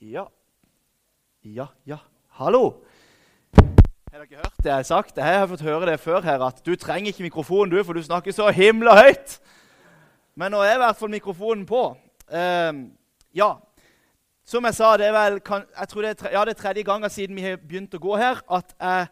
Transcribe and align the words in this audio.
Ja. 0.00 0.26
Ja, 1.42 1.66
ja. 1.86 1.96
Hallo! 2.28 2.82
Har 4.12 4.18
dere 4.18 4.42
hørt 4.42 4.58
det 4.60 4.68
jeg 4.68 4.74
har 4.74 4.82
sagt? 4.82 5.16
Jeg 5.16 5.38
har 5.38 5.46
fått 5.48 5.64
høre 5.64 5.86
det 5.88 6.00
før 6.00 6.20
her, 6.20 6.42
at 6.44 6.60
du 6.66 6.74
trenger 6.76 7.08
ikke 7.08 7.24
mikrofonen, 7.24 7.72
du, 7.72 7.80
for 7.84 7.96
du 7.96 8.02
snakker 8.04 8.32
så 8.32 8.50
himla 8.52 8.92
høyt. 8.92 9.38
Men 10.36 10.52
nå 10.52 10.60
er 10.60 10.74
i 10.76 10.82
hvert 10.82 11.00
fall 11.00 11.14
mikrofonen 11.14 11.64
på. 11.64 11.80
Uh, 12.28 12.92
ja. 13.32 13.54
Som 14.44 14.68
jeg 14.68 14.76
sa, 14.76 14.92
det 15.00 15.08
er 15.08 15.16
vel 15.16 15.40
kan, 15.40 15.64
jeg 15.64 15.88
tror 15.88 16.04
det 16.04 16.12
er, 16.12 16.20
tre, 16.20 16.34
ja, 16.36 16.44
det 16.44 16.56
er 16.58 16.60
tredje 16.60 16.86
gangen 16.92 17.16
siden 17.16 17.40
vi 17.40 17.48
har 17.48 17.56
begynt 17.56 17.96
å 17.96 18.04
gå 18.04 18.20
her, 18.20 18.44
at 18.52 18.76
jeg 18.76 19.08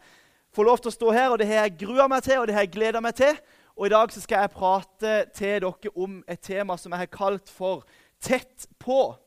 får 0.53 0.69
lov 0.69 0.85
til 0.85 0.93
å 0.93 0.97
stå 0.99 1.17
her. 1.17 1.33
og 1.33 1.41
Det 1.41 1.49
har 1.49 1.65
jeg 1.65 1.77
grua 1.81 2.05
meg 2.13 2.29
til, 2.29 2.43
og 2.43 2.45
det 2.45 2.59
har 2.59 2.69
jeg 2.69 2.75
gleda 2.77 3.01
meg 3.01 3.17
til. 3.17 3.41
Og 3.73 3.89
i 3.89 3.95
dag 3.97 4.13
så 4.13 4.21
skal 4.21 4.45
jeg 4.45 4.53
prate 4.53 5.19
til 5.33 5.65
dere 5.65 5.97
om 5.97 6.21
et 6.29 6.45
tema 6.45 6.77
som 6.77 6.93
jeg 6.93 7.07
har 7.07 7.15
kalt 7.17 7.49
for 7.49 7.89
'Tett 8.21 8.69
på'. 8.77 9.24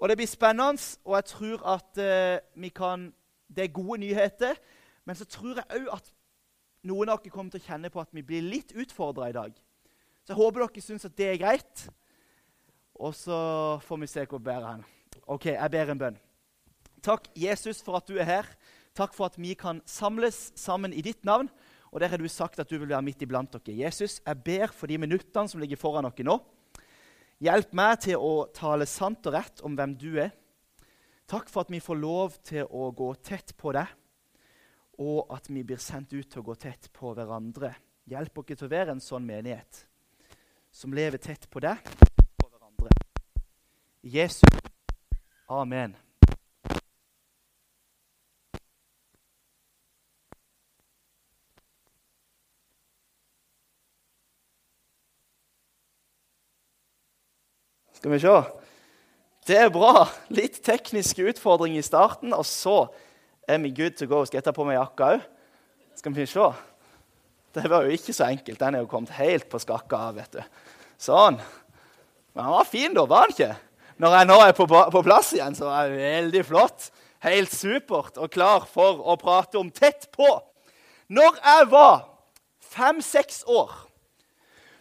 Og 0.00 0.08
Det 0.08 0.16
blir 0.16 0.26
spennende, 0.26 0.80
og 1.04 1.16
jeg 1.18 1.24
tror 1.28 1.64
at 1.76 1.98
uh, 2.00 2.62
vi 2.62 2.68
kan, 2.72 3.10
det 3.52 3.64
er 3.64 3.74
gode 3.74 4.00
nyheter. 4.00 4.56
Men 5.04 5.16
så 5.16 5.26
tror 5.28 5.60
jeg 5.60 5.80
òg 5.80 5.90
at 5.92 6.06
noen 6.88 7.12
av 7.12 7.20
dere 7.20 7.32
kommer 7.34 7.52
til 7.52 7.60
å 7.60 7.66
kjenne 7.66 7.90
på 7.92 8.00
at 8.00 8.08
vi 8.16 8.24
blir 8.24 8.46
litt 8.46 8.72
utfordra 8.72 9.28
i 9.28 9.36
dag. 9.36 9.52
Så 10.24 10.32
jeg 10.32 10.40
håper 10.40 10.64
dere 10.64 10.84
syns 10.84 11.04
at 11.04 11.16
det 11.18 11.28
er 11.28 11.40
greit. 11.42 11.82
Og 12.96 13.12
så 13.16 13.36
får 13.84 14.00
vi 14.00 14.08
se 14.08 14.24
hvor 14.28 14.40
bedre 14.44 14.74
han. 14.76 14.86
Ok, 15.28 15.50
jeg 15.52 15.72
ber 15.72 15.92
en 15.92 16.00
bønn. 16.00 16.16
Takk, 17.04 17.28
Jesus, 17.36 17.82
for 17.84 18.00
at 18.00 18.08
du 18.08 18.16
er 18.16 18.28
her. 18.28 18.48
Takk 18.96 19.12
for 19.16 19.28
at 19.28 19.36
vi 19.40 19.52
kan 19.56 19.82
samles 19.88 20.50
sammen 20.56 20.96
i 20.96 21.04
ditt 21.04 21.24
navn. 21.28 21.48
Og 21.92 22.00
der 22.00 22.08
har 22.08 22.20
du 22.20 22.28
sagt 22.28 22.60
at 22.60 22.70
du 22.70 22.78
vil 22.78 22.88
være 22.88 23.04
midt 23.04 23.22
iblant 23.24 23.52
dere. 23.52 23.76
Jesus, 23.84 24.20
jeg 24.24 24.42
ber 24.46 24.72
for 24.72 24.88
de 24.88 24.96
minuttene 25.00 25.48
som 25.48 25.60
ligger 25.60 25.80
foran 25.80 26.08
dere 26.08 26.28
nå. 26.28 26.38
Hjelp 27.40 27.70
meg 27.72 28.02
til 28.04 28.20
å 28.20 28.50
tale 28.52 28.84
sant 28.84 29.24
og 29.24 29.32
rett 29.32 29.62
om 29.64 29.76
hvem 29.76 29.94
du 29.96 30.10
er. 30.20 30.34
Takk 31.30 31.48
for 31.48 31.64
at 31.64 31.70
vi 31.72 31.80
får 31.80 31.96
lov 31.96 32.36
til 32.44 32.66
å 32.66 32.90
gå 32.92 33.08
tett 33.24 33.54
på 33.56 33.72
deg, 33.72 33.86
og 35.00 35.32
at 35.32 35.48
vi 35.48 35.62
blir 35.64 35.80
sendt 35.80 36.12
ut 36.12 36.28
til 36.28 36.42
å 36.42 36.48
gå 36.50 36.58
tett 36.60 36.90
på 36.92 37.14
hverandre. 37.16 37.72
Hjelp 38.10 38.42
oss 38.42 38.50
til 38.50 38.66
å 38.66 38.72
være 38.72 38.96
en 38.96 39.00
sånn 39.00 39.24
menighet 39.24 39.86
som 40.70 40.92
lever 40.92 41.22
tett 41.22 41.48
på 41.50 41.62
deg 41.64 41.80
og 42.42 42.50
hverandre. 42.50 42.92
Jesus. 44.02 44.60
Amen. 45.48 45.96
Skal 58.00 58.14
vi 58.14 58.18
se. 58.22 58.34
Det 59.44 59.56
er 59.60 59.72
bra. 59.72 60.06
Litt 60.32 60.62
tekniske 60.64 61.24
utfordringer 61.34 61.82
i 61.82 61.84
starten, 61.84 62.32
og 62.32 62.46
så 62.48 62.86
er 63.44 63.58
vi 63.60 63.72
good 63.76 63.98
to 63.98 64.06
go. 64.08 64.22
Skal 64.24 64.38
jeg 64.38 64.46
ta 64.46 64.54
på 64.56 64.64
meg 64.64 64.78
jakka 64.78 65.08
òg? 65.16 65.24
Skal 66.00 66.14
vi 66.16 66.24
se. 66.28 66.46
Det 67.52 67.64
var 67.68 67.84
jo 67.84 67.92
ikke 67.92 68.14
så 68.16 68.30
enkelt. 68.30 68.56
Den 68.60 68.78
er 68.78 68.84
jo 68.86 68.88
kommet 68.88 69.12
helt 69.18 69.50
på 69.52 69.60
skakka 69.60 69.98
av. 70.06 70.16
vet 70.16 70.38
du. 70.38 70.62
Sånn. 70.96 71.36
Men 72.32 72.46
han 72.46 72.54
var 72.54 72.70
fin, 72.70 72.94
da, 72.96 73.04
var 73.10 73.26
han 73.26 73.34
ikke? 73.34 73.50
Når 74.00 74.16
jeg 74.16 74.28
nå 74.30 74.38
er 74.46 74.54
på, 74.56 74.66
på 74.70 75.02
plass 75.04 75.32
igjen, 75.36 75.58
så 75.58 75.68
er 75.74 75.90
det 75.90 75.98
veldig 76.00 76.44
flott. 76.48 76.86
Helt 77.26 77.52
supert 77.52 78.16
og 78.16 78.30
klar 78.32 78.64
for 78.70 79.02
å 79.12 79.18
prate 79.20 79.60
om 79.60 79.68
Tett 79.68 80.08
på. 80.14 80.30
Når 81.12 81.36
jeg 81.36 81.68
var 81.74 82.06
fem-seks 82.70 83.42
år, 83.50 83.74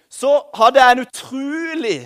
så 0.08 0.38
hadde 0.56 0.80
jeg 0.80 0.96
en 0.96 1.04
utrolig 1.04 1.98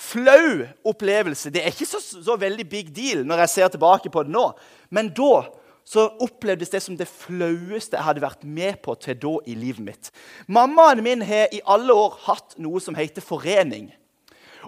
flau 0.00 0.66
opplevelse. 0.88 1.52
Det 1.52 1.62
er 1.62 1.72
ikke 1.74 1.88
så, 1.88 2.00
så, 2.00 2.36
veldig 2.40 2.66
big 2.68 2.90
deal 2.96 3.24
når 3.28 3.44
jeg 3.44 3.54
ser 3.54 3.72
tilbake 3.74 4.12
på 4.12 4.24
det 4.24 4.32
nå. 4.34 4.46
Men 4.90 5.12
da 5.16 5.44
så 5.90 6.06
opplevdes 6.22 6.70
det 6.70 6.82
som 6.84 6.96
det 6.96 7.08
flaueste 7.08 7.96
jeg 7.98 8.06
hadde 8.06 8.22
vært 8.22 8.44
med 8.46 8.78
på 8.84 8.94
til 9.00 9.18
da 9.20 9.32
i 9.50 9.56
livet 9.58 9.84
mitt. 9.84 10.12
Mammaen 10.46 11.02
min 11.04 11.24
har 11.26 11.50
i 11.52 11.62
alle 11.66 11.96
år 11.96 12.18
hatt 12.28 12.56
noe 12.62 12.80
som 12.82 12.96
heter 12.98 13.24
forening. 13.24 13.90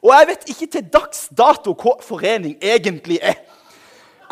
Og 0.03 0.11
jeg 0.17 0.29
vet 0.33 0.49
ikke 0.51 0.71
til 0.73 0.89
dags 0.91 1.27
dato 1.31 1.77
hva 1.79 1.99
forening 2.03 2.57
egentlig 2.59 3.21
er. 3.23 3.39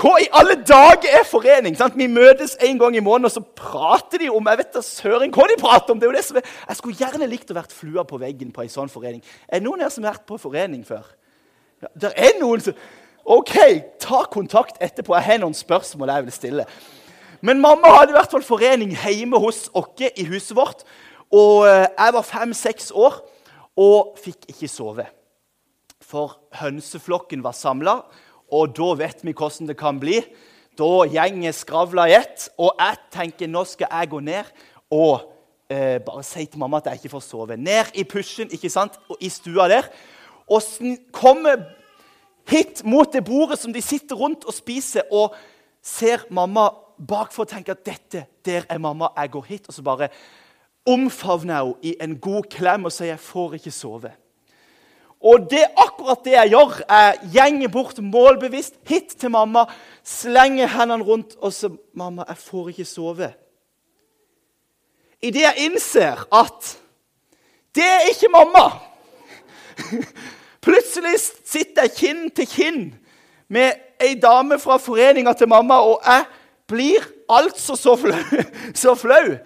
Hva 0.01 0.15
i 0.17 0.29
alle 0.33 0.55
dager 0.65 1.13
er 1.19 1.27
forening? 1.29 1.75
Sant? 1.77 1.97
Vi 1.99 2.07
møtes 2.09 2.55
en 2.65 2.79
gang 2.81 2.95
i 2.97 3.03
måneden, 3.05 3.29
og 3.29 3.35
så 3.35 3.43
prater 3.45 4.23
de 4.23 4.31
om 4.33 4.47
jeg 4.49 4.61
vet 4.63 4.73
da 4.73 4.83
søren 4.85 5.35
hva 5.35 5.45
de 5.51 5.59
prater 5.61 5.93
om. 5.93 6.01
Det 6.01 6.09
er 6.09 6.13
jo 6.13 6.17
det 6.17 6.25
som 6.25 6.39
er. 6.41 6.55
Jeg 6.71 6.79
skulle 6.79 7.01
gjerne 7.03 7.29
likt 7.29 7.53
å 7.53 7.59
vært 7.59 7.75
flua 7.77 8.07
på 8.09 8.21
veggen 8.23 8.55
på 8.55 8.65
en 8.65 8.73
sånn 8.73 8.93
forening. 8.93 9.21
Er 9.49 9.61
det 9.61 9.67
noen 9.67 9.85
her 9.85 9.93
som 9.93 10.07
har 10.07 10.17
vært 10.17 10.29
på 10.31 10.41
forening 10.41 10.87
før? 10.89 11.05
Ja, 11.85 11.93
det 12.07 12.13
er 12.17 12.41
noen 12.41 12.65
som 12.65 12.81
OK, 13.31 13.53
ta 14.01 14.23
kontakt 14.33 14.81
etterpå. 14.81 15.13
Jeg 15.19 15.27
har 15.27 15.43
noen 15.43 15.57
spørsmål 15.57 16.15
jeg 16.15 16.27
vil 16.27 16.35
stille. 16.35 16.67
Men 17.45 17.61
mamma 17.61 17.93
hadde 17.99 18.15
i 18.15 18.17
hvert 18.17 18.33
fall 18.33 18.45
forening 18.45 18.97
hjemme 18.97 19.39
hos 19.41 19.67
oss 19.77 20.01
i 20.09 20.25
huset 20.29 20.57
vårt. 20.57 20.85
Og 21.31 21.69
eh, 21.69 21.87
jeg 21.93 22.17
var 22.17 22.27
fem-seks 22.27 22.91
år 22.97 23.21
og 23.81 24.17
fikk 24.21 24.49
ikke 24.51 24.69
sove. 24.69 25.07
For 26.01 26.41
hønseflokken 26.59 27.45
var 27.45 27.55
samla. 27.55 28.01
Og 28.53 28.73
da 28.77 28.93
vet 28.99 29.25
vi 29.25 29.35
hvordan 29.37 29.71
det 29.71 29.79
kan 29.79 30.01
bli. 30.01 30.21
Da 30.79 31.05
gjenger 31.11 31.55
skravla 31.55 32.07
i 32.09 32.17
ett, 32.17 32.49
og 32.59 32.79
jeg 32.79 32.99
tenker 33.13 33.51
nå 33.51 33.65
skal 33.69 33.91
jeg 33.91 34.11
gå 34.11 34.21
ned 34.25 34.49
og 34.91 35.27
eh, 35.71 35.99
bare 36.03 36.23
si 36.27 36.47
til 36.47 36.61
mamma 36.63 36.81
at 36.81 36.91
jeg 36.91 37.01
ikke 37.01 37.15
får 37.15 37.25
sove. 37.27 37.59
Ned 37.59 37.93
i 37.95 38.05
pushen 38.09 38.51
ikke 38.55 38.71
sant? 38.73 38.97
Og 39.11 39.21
i 39.21 39.29
stua 39.33 39.69
der. 39.71 39.91
Og 40.51 40.63
komme 41.15 41.55
hit 42.51 42.83
mot 42.85 43.13
det 43.13 43.23
bordet 43.27 43.61
som 43.61 43.75
de 43.75 43.83
sitter 43.83 44.19
rundt 44.19 44.47
og 44.49 44.57
spiser, 44.57 45.07
og 45.13 45.37
ser 45.83 46.25
mamma 46.31 46.71
bakfor 46.99 47.47
og 47.47 47.53
tenker 47.53 47.77
at 47.77 47.85
dette, 47.87 48.25
der 48.45 48.67
er 48.69 48.79
mamma. 48.79 49.13
Jeg 49.17 49.31
går 49.31 49.47
hit, 49.49 49.69
og 49.69 49.75
så 49.75 49.83
bare 49.83 50.09
omfavner 50.89 51.55
jeg 51.55 51.67
henne 51.67 51.77
i 51.83 51.95
en 52.01 52.19
god 52.19 52.49
klem 52.51 52.89
og 52.89 52.93
sier 52.95 53.15
jeg 53.15 53.23
får 53.23 53.61
ikke 53.61 53.75
sove. 53.75 54.13
Og 55.21 55.51
det 55.51 55.61
er 55.67 55.77
akkurat 55.77 56.25
det 56.25 56.33
jeg 56.33 56.53
gjør. 56.55 56.79
Jeg 56.89 57.31
gjenger 57.35 57.69
bort 57.69 57.99
målbevisst 58.01 58.79
hit 58.89 59.13
til 59.21 59.33
mamma, 59.35 59.67
slenger 60.05 60.71
hendene 60.73 61.05
rundt 61.05 61.37
og 61.41 61.53
så 61.53 61.69
'Mamma, 61.95 62.25
jeg 62.29 62.37
får 62.37 62.69
ikke 62.69 62.85
sove.' 62.85 63.35
Idet 65.23 65.43
jeg 65.43 65.55
innser 65.57 66.25
at 66.33 66.79
det 67.75 67.85
er 67.85 68.09
ikke 68.09 68.29
mamma 68.33 68.71
Plutselig 70.65 71.21
sitter 71.45 71.83
jeg 71.83 71.93
kinn 71.97 72.31
til 72.31 72.47
kinn 72.47 72.95
med 73.49 73.73
ei 74.01 74.15
dame 74.15 74.59
fra 74.59 74.77
foreninga 74.77 75.33
til 75.33 75.49
mamma, 75.49 75.81
og 75.81 76.01
jeg 76.05 76.25
blir 76.69 77.07
altså 77.29 77.77
så 77.77 77.97
flau. 77.97 78.43
Så 78.83 78.95
flau. 78.95 79.37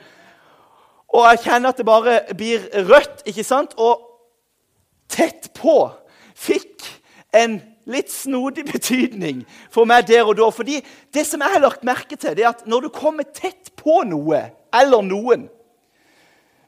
Og 1.15 1.27
jeg 1.31 1.41
kjenner 1.45 1.71
at 1.73 1.79
det 1.79 1.87
bare 1.87 2.21
blir 2.37 2.67
rødt. 2.75 3.23
ikke 3.27 3.45
sant? 3.45 3.75
Og 3.77 4.14
tett 5.11 5.51
på 5.57 5.89
fikk 6.35 6.85
en 7.35 7.59
litt 7.91 8.13
snodig 8.13 8.65
betydning 8.69 9.43
for 9.73 9.89
meg 9.89 10.07
der 10.09 10.25
og 10.27 10.39
da. 10.39 10.49
Fordi 10.55 10.81
det 11.15 11.27
som 11.29 11.43
jeg 11.45 11.57
har 11.57 11.65
lagt 11.65 11.87
merke 11.87 12.17
til, 12.17 12.37
det 12.37 12.47
er 12.47 12.55
at 12.55 12.67
når 12.71 12.87
du 12.87 12.95
kommer 12.95 13.27
tett 13.29 13.73
på 13.81 14.03
noe 14.09 14.47
eller 14.75 15.05
noen, 15.07 15.49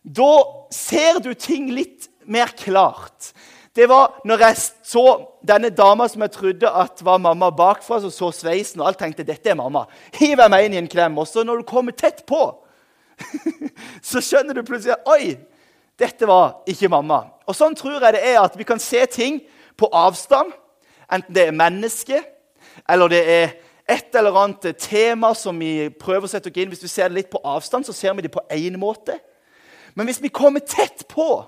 da 0.06 0.32
ser 0.70 1.18
du 1.24 1.32
ting 1.34 1.70
litt 1.74 2.10
mer 2.26 2.52
klart. 2.58 3.32
Det 3.76 3.88
var 3.90 4.20
når 4.24 4.44
jeg 4.46 4.60
så 4.88 5.02
denne 5.44 5.68
dama 5.74 6.06
som 6.08 6.22
jeg 6.24 6.32
trodde 6.32 6.70
at 6.70 7.02
var 7.04 7.20
mamma 7.20 7.50
bakfra, 7.52 7.98
som 8.00 8.12
så 8.14 8.30
sveisen 8.32 8.80
og 8.80 8.88
alt, 8.88 9.00
tenkte 9.02 9.26
dette 9.26 9.50
er 9.52 9.58
mamma. 9.58 9.84
Hiver 10.16 10.48
meg 10.52 10.66
inn 10.66 10.76
i 10.76 10.80
en 10.80 10.88
klem. 10.90 11.18
Og 11.20 11.28
så 11.28 11.44
når 11.44 11.60
du 11.60 11.68
kommer 11.68 11.92
tett 11.92 12.22
på, 12.28 12.40
så 14.08 14.22
skjønner 14.24 14.56
du 14.56 14.64
plutselig 14.64 14.96
oi, 15.08 15.36
dette 15.98 16.28
var 16.28 16.62
ikke 16.68 16.90
mamma. 16.92 17.22
Og 17.48 17.56
Sånn 17.56 17.76
tror 17.78 18.00
jeg 18.00 18.16
det 18.16 18.24
er 18.28 18.40
at 18.42 18.56
vi 18.58 18.66
kan 18.68 18.80
se 18.82 19.00
ting 19.08 19.40
på 19.78 19.88
avstand. 19.92 20.52
Enten 21.12 21.34
det 21.34 21.46
er 21.46 21.56
menneske, 21.56 22.20
eller 22.88 23.12
det 23.12 23.22
er 23.30 23.54
et 23.88 24.16
eller 24.18 24.34
annet 24.40 24.76
tema 24.82 25.30
som 25.38 25.58
vi 25.62 25.88
prøver 25.94 26.26
å 26.26 26.30
sette 26.30 26.50
oss 26.50 26.58
inn. 26.58 26.72
Hvis 26.72 26.82
vi 26.82 26.90
ser 26.90 27.10
det 27.10 27.20
litt 27.20 27.30
på 27.32 27.40
avstand, 27.46 27.86
så 27.86 27.94
ser 27.94 28.16
vi 28.18 28.26
det 28.26 28.34
på 28.34 28.42
én 28.50 28.76
måte. 28.80 29.20
Men 29.94 30.10
hvis 30.10 30.20
vi 30.20 30.32
kommer 30.34 30.60
tett 30.60 31.06
på, 31.08 31.46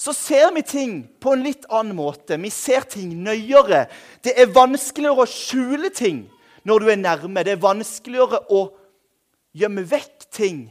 så 0.00 0.14
ser 0.16 0.48
vi 0.56 0.64
ting 0.64 0.94
på 1.20 1.34
en 1.36 1.44
litt 1.44 1.66
annen 1.68 1.94
måte. 1.98 2.38
Vi 2.40 2.50
ser 2.50 2.88
ting 2.88 3.12
nøyere. 3.20 3.84
Det 4.24 4.32
er 4.32 4.54
vanskeligere 4.54 5.26
å 5.26 5.28
skjule 5.28 5.92
ting 5.92 6.24
når 6.64 6.80
du 6.80 6.88
er 6.88 7.02
nærme. 7.02 7.44
Det 7.44 7.52
er 7.52 7.62
vanskeligere 7.62 8.40
å 8.48 8.64
gjemme 9.52 9.84
vekk 9.84 10.30
ting 10.32 10.62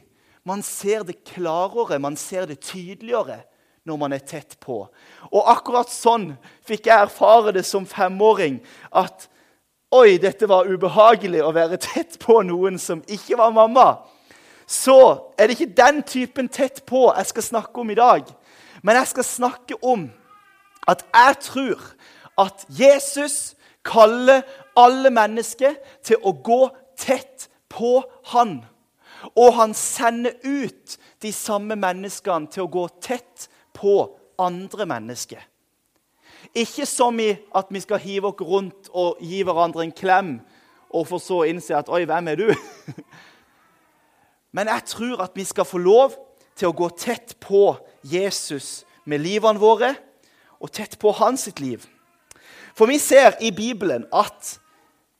man 0.49 0.63
ser 0.65 1.05
det 1.05 1.21
klarere, 1.27 1.99
man 2.01 2.17
ser 2.17 2.49
det 2.49 2.59
tydeligere 2.65 3.43
når 3.87 3.97
man 3.97 4.13
er 4.13 4.23
tett 4.25 4.57
på. 4.61 4.83
Og 5.31 5.49
akkurat 5.49 5.89
sånn 5.91 6.31
fikk 6.67 6.89
jeg 6.89 7.05
erfare 7.07 7.53
det 7.55 7.65
som 7.67 7.87
femåring. 7.89 8.59
At 8.91 9.27
oi, 9.95 10.17
dette 10.21 10.49
var 10.49 10.69
ubehagelig 10.69 11.41
å 11.45 11.53
være 11.55 11.79
tett 11.81 12.19
på 12.21 12.41
noen 12.45 12.79
som 12.81 13.03
ikke 13.07 13.39
var 13.39 13.53
mamma. 13.55 13.89
Så 14.69 14.99
er 15.37 15.49
det 15.49 15.57
ikke 15.57 15.77
den 15.79 16.03
typen 16.05 16.49
tett 16.49 16.83
på 16.89 17.07
jeg 17.09 17.31
skal 17.31 17.47
snakke 17.47 17.81
om 17.81 17.89
i 17.89 17.97
dag. 17.97 18.27
Men 18.85 18.99
jeg 19.01 19.13
skal 19.13 19.27
snakke 19.27 19.79
om 19.81 20.09
at 20.89 21.01
jeg 21.09 21.39
tror 21.45 21.87
at 22.39 22.65
Jesus 22.69 23.55
kaller 23.85 24.45
alle 24.77 25.09
mennesker 25.13 25.75
til 26.05 26.21
å 26.21 26.33
gå 26.33 26.61
tett 26.99 27.49
på 27.69 27.99
han. 28.33 28.61
Og 29.35 29.53
han 29.57 29.73
sender 29.73 30.37
ut 30.43 30.97
de 31.21 31.31
samme 31.35 31.75
menneskene 31.75 32.47
til 32.51 32.65
å 32.65 32.71
gå 32.71 32.85
tett 33.03 33.49
på 33.75 33.95
andre 34.39 34.87
mennesker. 34.87 35.41
Ikke 36.55 36.85
som 36.87 37.19
i 37.19 37.33
at 37.55 37.69
vi 37.69 37.81
skal 37.83 38.01
hive 38.01 38.31
oss 38.31 38.41
rundt 38.41 38.89
og 38.95 39.19
gi 39.21 39.41
hverandre 39.43 39.83
en 39.85 39.95
klem, 39.95 40.31
og 40.89 41.05
for 41.07 41.21
så 41.21 41.43
innse 41.45 41.75
at 41.75 41.89
'oi, 41.89 42.05
hvem 42.05 42.27
er 42.27 42.35
du?' 42.35 42.55
Men 44.55 44.67
jeg 44.67 44.85
tror 44.85 45.21
at 45.21 45.35
vi 45.35 45.43
skal 45.43 45.65
få 45.65 45.77
lov 45.77 46.15
til 46.55 46.71
å 46.71 46.75
gå 46.75 46.89
tett 46.97 47.35
på 47.39 47.77
Jesus 48.03 48.83
med 49.05 49.21
livene 49.21 49.59
våre, 49.59 49.93
og 50.59 50.71
tett 50.71 50.97
på 50.99 51.11
hans 51.11 51.45
sitt 51.47 51.59
liv. 51.59 51.85
For 52.75 52.89
vi 52.89 52.97
ser 52.99 53.37
i 53.41 53.51
Bibelen 53.51 54.05
at 54.11 54.59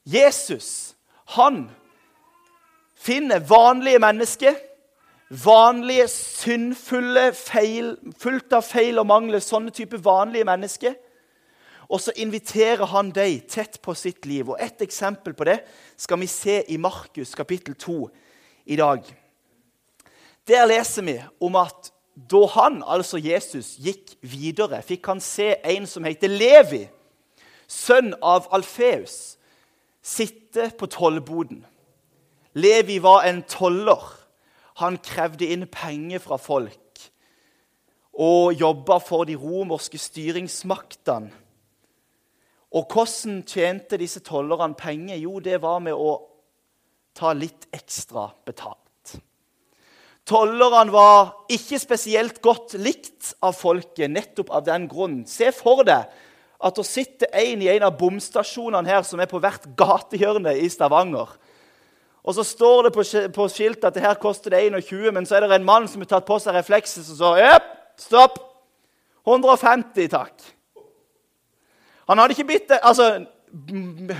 Jesus, 0.04 0.96
han 1.36 1.70
finner 3.10 3.40
vanlige 3.40 4.00
mennesker, 4.00 4.56
vanlige, 5.30 6.08
syndfulle, 6.08 7.32
feil, 7.34 7.96
fullt 8.22 8.54
av 8.54 8.66
feil 8.66 9.02
og 9.02 9.08
mangler, 9.10 9.42
sånne 9.42 9.74
type 9.74 9.98
vanlige 10.06 10.46
mennesker. 10.46 10.98
Og 11.90 12.02
så 12.04 12.14
inviterer 12.22 12.86
han 12.92 13.10
deg 13.14 13.48
tett 13.50 13.80
på 13.82 13.96
sitt 13.98 14.28
liv. 14.30 14.52
Og 14.52 14.62
Et 14.62 14.82
eksempel 14.86 15.34
på 15.34 15.48
det 15.50 15.58
skal 15.98 16.20
vi 16.22 16.28
se 16.30 16.60
i 16.70 16.78
Markus 16.78 17.34
kapittel 17.36 17.74
2 17.74 18.10
i 18.66 18.78
dag. 18.78 19.02
Der 20.48 20.70
leser 20.70 21.02
vi 21.02 21.18
om 21.42 21.56
at 21.56 21.90
da 22.30 22.46
han, 22.54 22.84
altså 22.86 23.18
Jesus, 23.18 23.78
gikk 23.80 24.18
videre, 24.22 24.84
fikk 24.86 25.08
han 25.08 25.22
se 25.22 25.56
en 25.64 25.88
som 25.88 26.06
heter 26.06 26.30
Levi, 26.30 26.84
sønn 27.66 28.14
av 28.22 28.50
Alfeus, 28.54 29.38
sitte 30.04 30.70
på 30.78 30.86
tollboden. 30.86 31.64
Levi 32.54 33.00
var 33.04 33.28
en 33.28 33.44
toller. 33.44 34.02
Han 34.80 34.98
krevde 35.04 35.50
inn 35.52 35.68
penger 35.68 36.22
fra 36.24 36.40
folk 36.42 36.78
og 38.20 38.58
jobba 38.60 38.98
for 39.00 39.24
de 39.24 39.38
romerske 39.40 40.00
styringsmaktene. 40.00 41.32
Og 42.76 42.92
hvordan 42.92 43.40
tjente 43.48 43.98
disse 43.98 44.20
tollerne 44.22 44.76
penger? 44.78 45.16
Jo, 45.18 45.40
det 45.40 45.62
var 45.64 45.80
med 45.82 45.96
å 45.96 46.20
ta 47.18 47.32
litt 47.34 47.66
ekstra 47.74 48.28
betalt. 48.46 49.16
Tollerne 50.30 50.94
var 50.94 51.32
ikke 51.50 51.80
spesielt 51.82 52.38
godt 52.44 52.76
likt 52.78 53.32
av 53.42 53.56
folket 53.58 54.12
nettopp 54.12 54.52
av 54.54 54.68
den 54.68 54.86
grunn. 54.92 55.24
Se 55.26 55.50
for 55.56 55.82
deg 55.88 56.12
at 56.60 56.76
det 56.76 56.86
sitter 56.86 57.32
en 57.40 57.64
i 57.64 57.72
en 57.72 57.88
av 57.88 57.96
bomstasjonene 57.98 58.92
her 58.92 59.02
som 59.08 59.24
er 59.24 59.32
på 59.32 59.40
hvert 59.42 59.66
gatehjørne 59.80 60.54
i 60.60 60.68
Stavanger. 60.70 61.32
Og 62.30 62.36
så 62.38 62.46
står 62.46 62.88
det 62.88 62.92
på, 63.34 63.48
skiltet 63.50 63.88
at 63.90 63.96
det 63.96 64.04
her 64.06 64.20
koster 64.22 64.54
det 64.54 64.68
21, 64.70 65.10
men 65.16 65.26
så 65.26 65.40
er 65.40 65.48
det 65.48 65.58
en 65.58 65.66
mann 65.66 65.88
som 65.90 66.04
har 66.04 66.12
tatt 66.12 66.28
på 66.28 66.38
seg 66.38 66.54
reflekset, 66.54 67.08
som 67.08 67.18
sa 67.18 67.34
Jepp, 67.42 67.72
stopp! 67.98 68.38
150, 69.26 70.06
takk. 70.14 70.46
Han 72.10 72.22
hadde 72.22 72.34
ikke 72.38 72.48
bitt 72.50 72.72
altså, 72.80 73.26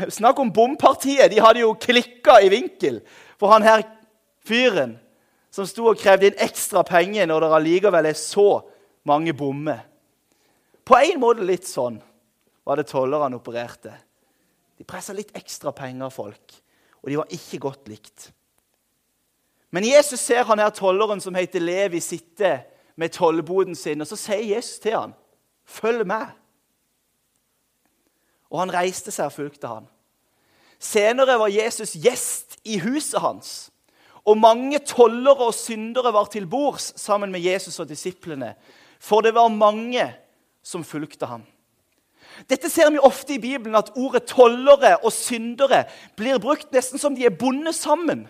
Snakk 0.10 0.40
om 0.42 0.50
bompartiet. 0.54 1.30
De 1.32 1.42
hadde 1.42 1.62
jo 1.62 1.76
klikka 1.78 2.40
i 2.42 2.50
vinkel 2.50 3.00
for 3.40 3.54
han 3.54 3.66
her 3.66 3.84
fyren 4.46 4.98
som 5.54 5.68
sto 5.70 5.88
og 5.90 6.00
krevde 6.02 6.30
inn 6.30 6.42
ekstra 6.42 6.84
penger 6.86 7.30
når 7.30 7.46
det 7.46 7.52
allikevel 7.58 8.10
er 8.10 8.18
så 8.18 8.50
mange 9.10 9.34
bommer. 9.38 9.86
På 10.86 10.98
en 10.98 11.22
måte 11.22 11.46
litt 11.46 11.70
sånn 11.70 12.00
var 12.66 12.82
det 12.82 12.90
tollerne 12.90 13.38
opererte. 13.38 13.94
De 14.78 14.86
pressa 14.88 15.14
litt 15.14 15.34
ekstra 15.38 15.74
penger 15.76 16.08
av 16.08 16.14
folk, 16.16 16.58
og 17.04 17.10
de 17.10 17.18
var 17.18 17.32
ikke 17.34 17.60
godt 17.60 17.88
likt. 17.92 18.32
Men 19.72 19.86
Jesus 19.86 20.20
ser 20.20 20.44
han 20.50 20.60
her 20.60 20.74
tolleren 20.74 21.22
som 21.22 21.38
heter 21.38 21.62
Levi, 21.62 22.02
sitte 22.02 22.60
med 23.00 23.14
tollboden 23.16 23.78
sin, 23.78 24.02
og 24.02 24.10
så 24.10 24.18
sier 24.20 24.56
Jesus 24.56 24.80
til 24.80 24.98
han, 24.98 25.14
'Følg 25.66 26.08
med.' 26.08 26.36
Og 28.50 28.60
han 28.60 28.74
reiste 28.74 29.12
seg 29.12 29.26
og 29.30 29.34
fulgte 29.34 29.68
han. 29.68 29.88
Senere 30.80 31.40
var 31.40 31.52
Jesus 31.52 31.94
gjest 31.94 32.58
i 32.64 32.80
huset 32.80 33.22
hans. 33.22 33.70
Og 34.26 34.38
mange 34.38 34.80
tollere 34.80 35.50
og 35.50 35.54
syndere 35.54 36.14
var 36.14 36.26
til 36.26 36.48
bords 36.48 36.94
sammen 37.02 37.32
med 37.32 37.44
Jesus 37.44 37.80
og 37.80 37.90
disiplene. 37.90 38.56
For 39.00 39.22
det 39.22 39.36
var 39.36 39.48
mange 39.48 40.16
som 40.64 40.84
fulgte 40.84 41.26
ham. 41.26 41.44
Dette 42.48 42.70
ser 42.72 42.92
vi 42.94 43.02
ofte 43.02 43.36
i 43.36 43.42
Bibelen, 43.42 43.76
at 43.76 43.92
ordet 43.98 44.28
tollere 44.30 44.96
og 45.04 45.12
syndere 45.14 45.84
blir 46.18 46.40
brukt 46.40 46.72
nesten 46.76 47.02
som 47.02 47.16
de 47.16 47.26
er 47.28 47.36
bundet 47.36 47.76
sammen. 47.76 48.28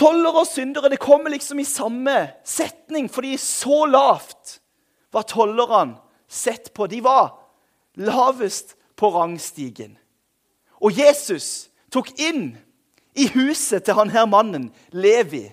Tollere 0.00 0.42
og 0.44 0.48
syndere 0.48 0.90
det 0.92 1.00
kommer 1.00 1.32
liksom 1.32 1.60
i 1.60 1.68
samme 1.68 2.16
setning, 2.44 3.08
fordi 3.12 3.36
så 3.40 3.84
lavt 3.88 4.58
var 5.12 5.26
tollerne 5.28 5.98
sett 6.28 6.72
på. 6.74 6.86
De 6.86 7.02
var 7.04 7.34
lavest 8.00 8.76
på 8.96 9.10
rangstigen. 9.12 9.96
Og 10.80 10.96
Jesus 10.96 11.68
tok 11.92 12.12
inn 12.20 12.54
i 13.18 13.26
huset 13.34 13.84
til 13.84 13.98
han 13.98 14.12
her 14.12 14.28
mannen, 14.30 14.70
Levi. 14.92 15.48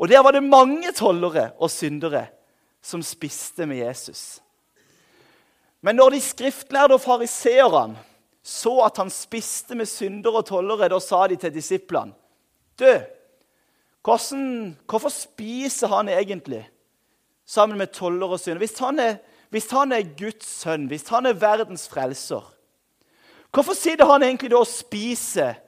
Og 0.00 0.08
der 0.08 0.22
var 0.24 0.32
det 0.32 0.44
mange 0.46 0.92
tollere 0.96 1.50
og 1.60 1.70
syndere 1.70 2.28
som 2.80 3.02
spiste 3.04 3.66
med 3.68 3.82
Jesus. 3.82 4.40
Men 5.82 5.96
når 5.96 6.14
de 6.14 6.20
skriftlærde 6.20 6.96
og 6.96 7.00
fariseerne 7.00 7.98
så 8.42 8.72
at 8.86 8.96
han 8.96 9.10
spiste 9.12 9.76
med 9.76 9.88
syndere 9.88 10.40
og 10.40 10.46
tollere, 10.48 10.88
da 10.88 10.98
sa 11.00 11.26
de 11.28 11.36
til 11.36 11.52
disiplene 11.54 12.16
Du, 12.80 12.88
hvordan, 14.04 14.76
hvorfor 14.88 15.12
spiser 15.12 15.88
han 15.92 16.08
egentlig 16.08 16.62
sammen 17.44 17.78
med 17.78 17.92
tollere 17.92 18.38
og 18.38 18.40
syndere? 18.40 18.64
Hvis 18.64 18.78
han, 18.78 18.98
er, 18.98 19.16
hvis 19.50 19.70
han 19.70 19.92
er 19.92 20.08
Guds 20.16 20.46
sønn, 20.46 20.86
hvis 20.86 21.08
han 21.08 21.26
er 21.26 21.36
verdens 21.36 21.88
frelser, 21.88 22.40
hvorfor 23.52 23.76
sitter 23.76 24.08
han 24.08 24.22
egentlig 24.22 24.50
da 24.50 24.62
og 24.62 24.66
spiser 24.66 25.58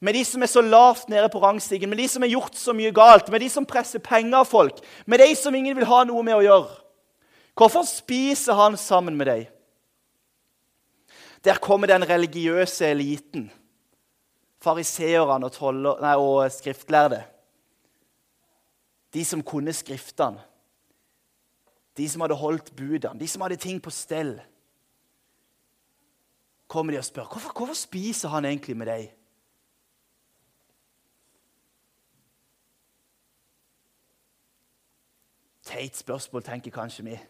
med 0.00 0.14
de 0.14 0.24
som 0.24 0.42
er 0.42 0.50
så 0.50 0.60
lavt 0.60 1.08
nede 1.08 1.28
på 1.32 1.40
rangstigen, 1.40 1.88
med 1.88 1.98
de 1.98 2.08
som 2.08 2.22
har 2.22 2.28
gjort 2.28 2.56
så 2.58 2.74
mye 2.76 2.92
galt, 2.92 3.30
med 3.30 3.40
de 3.40 3.48
som 3.48 3.64
presser 3.64 4.02
penger 4.04 4.42
av 4.42 4.48
folk, 4.50 4.82
med 5.06 5.22
de 5.22 5.30
som 5.38 5.54
ingen 5.54 5.76
vil 5.78 5.86
ha 5.88 6.02
noe 6.04 6.22
med 6.26 6.36
å 6.36 6.42
gjøre. 6.44 6.74
Hvorfor 7.54 7.86
spiser 7.86 8.56
han 8.58 8.76
sammen 8.76 9.16
med 9.16 9.30
deg? 9.30 9.50
Der 11.44 11.60
kommer 11.62 11.86
den 11.86 12.02
religiøse 12.08 12.86
eliten, 12.86 13.50
fariseerne 14.64 15.46
og, 15.46 15.84
og 16.00 16.52
skriftlærde. 16.52 17.22
De 19.14 19.24
som 19.24 19.42
kunne 19.42 19.72
Skriftene, 19.72 20.40
de 21.96 22.08
som 22.08 22.24
hadde 22.24 22.34
holdt 22.34 22.72
budene, 22.76 23.20
de 23.20 23.28
som 23.28 23.44
hadde 23.44 23.56
ting 23.56 23.82
på 23.82 23.90
stell. 23.90 24.40
Kommer 26.66 26.92
de 26.92 26.98
og 26.98 27.04
spør 27.04 27.28
hvorfor, 27.30 27.52
hvorfor 27.52 27.74
spiser 27.78 28.28
han 28.28 28.44
egentlig 28.44 28.76
med 28.76 28.90
deg. 28.90 29.12
Teit 35.64 35.96
spørsmål, 35.96 36.42
tenker 36.42 36.74
kanskje 36.74 37.04
vi. 37.04 37.20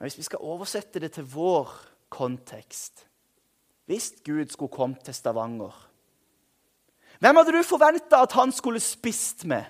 Men 0.00 0.08
hvis 0.08 0.18
vi 0.18 0.24
skal 0.30 0.40
oversette 0.40 1.02
det 1.02 1.12
til 1.12 1.28
vår 1.28 1.68
kontekst 2.10 3.04
Hvis 3.84 4.14
Gud 4.24 4.48
skulle 4.48 4.72
kommet 4.72 5.04
til 5.04 5.14
Stavanger, 5.14 5.74
hvem 7.20 7.36
hadde 7.36 7.52
du 7.52 7.60
forventa 7.66 8.22
at 8.24 8.32
han 8.32 8.52
skulle 8.54 8.80
spist 8.80 9.44
med? 9.44 9.66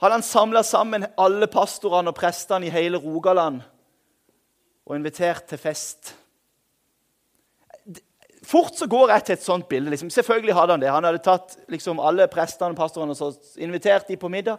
Hadde 0.00 0.16
han 0.16 0.24
samla 0.24 0.62
sammen 0.64 1.04
alle 1.20 1.46
pastorene 1.52 2.10
og 2.10 2.16
prestene 2.16 2.66
i 2.66 2.72
hele 2.72 2.98
Rogaland 3.02 3.60
og 4.86 4.96
invitert 4.96 5.44
til 5.50 5.60
fest? 5.60 6.14
Fort 8.42 8.74
så 8.78 8.88
går 8.90 9.12
jeg 9.12 9.24
til 9.24 9.36
et 9.36 9.44
sånt 9.44 9.68
bilde. 9.68 9.92
Liksom. 9.92 10.10
Selvfølgelig 10.10 10.54
hadde 10.56 10.74
han 10.74 10.82
det. 10.82 10.90
Han 10.90 11.04
hadde 11.06 11.22
tatt 11.22 11.58
liksom, 11.70 12.00
alle 12.02 12.26
prestene 12.32 12.72
og 12.72 12.80
pastorene 12.80 13.14
og 13.14 13.60
invitert 13.62 14.08
dem 14.08 14.18
på 14.18 14.32
middag. 14.32 14.58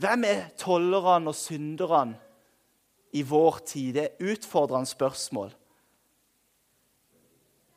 Hvem 0.00 0.24
er 0.24 0.48
tollerne 0.56 1.28
og 1.28 1.36
synderne 1.36 2.16
i 3.12 3.20
vår 3.22 3.58
tid? 3.68 3.94
Det 3.94 4.02
er 4.02 4.32
utfordrende 4.32 4.88
spørsmål. 4.88 5.50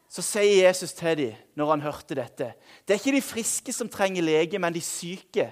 Så 0.08 0.22
sier 0.24 0.68
Jesus 0.68 0.94
til 0.94 1.18
dem 1.18 1.42
når 1.58 1.72
han 1.72 1.84
hørte 1.84 2.15
dette 2.15 2.53
Det 2.86 2.94
er 2.94 3.01
ikke 3.01 3.15
de 3.18 3.25
friske 3.25 3.74
som 3.74 3.89
trenger 3.89 4.24
lege, 4.24 4.60
men 4.60 4.74
de 4.74 4.82
syke. 4.82 5.51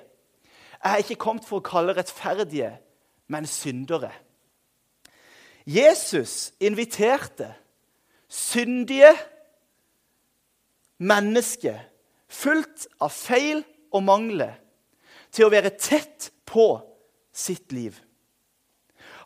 Jeg 0.83 0.93
er 0.93 1.03
ikke 1.03 1.19
kommet 1.19 1.45
for 1.45 1.59
å 1.59 1.65
kalle 1.65 1.95
rettferdige, 1.97 2.71
men 3.27 3.47
syndere. 3.47 4.11
Jesus 5.65 6.53
inviterte 6.59 7.51
syndige 8.31 9.11
mennesker 10.97 11.83
fullt 12.31 12.87
av 13.01 13.11
feil 13.11 13.65
og 13.91 14.05
mangler 14.07 14.55
til 15.31 15.47
å 15.47 15.53
være 15.53 15.75
tett 15.75 16.31
på 16.51 16.67
sitt 17.33 17.71
liv. 17.71 17.95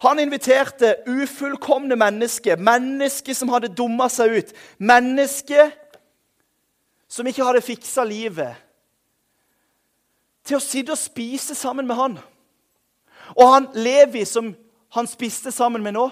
Han 0.04 0.20
inviterte 0.20 0.96
ufullkomne 1.08 1.96
mennesker, 1.98 2.60
mennesker 2.62 3.34
som 3.34 3.50
hadde 3.50 3.74
dumma 3.74 4.10
seg 4.12 4.36
ut, 4.38 4.54
mennesker 4.78 5.72
som 7.10 7.28
ikke 7.28 7.46
hadde 7.48 7.64
fiksa 7.66 8.04
livet, 8.06 8.54
til 10.46 10.60
å 10.60 10.64
sitte 10.64 10.94
og 10.94 11.02
spise 11.02 11.56
sammen 11.58 11.88
med 11.90 11.98
han. 11.98 12.20
Og 13.34 13.50
han 13.50 13.70
Levi, 13.74 14.26
som 14.30 14.52
han 14.94 15.10
spiste 15.10 15.50
sammen 15.52 15.82
med 15.82 15.96
nå, 15.96 16.10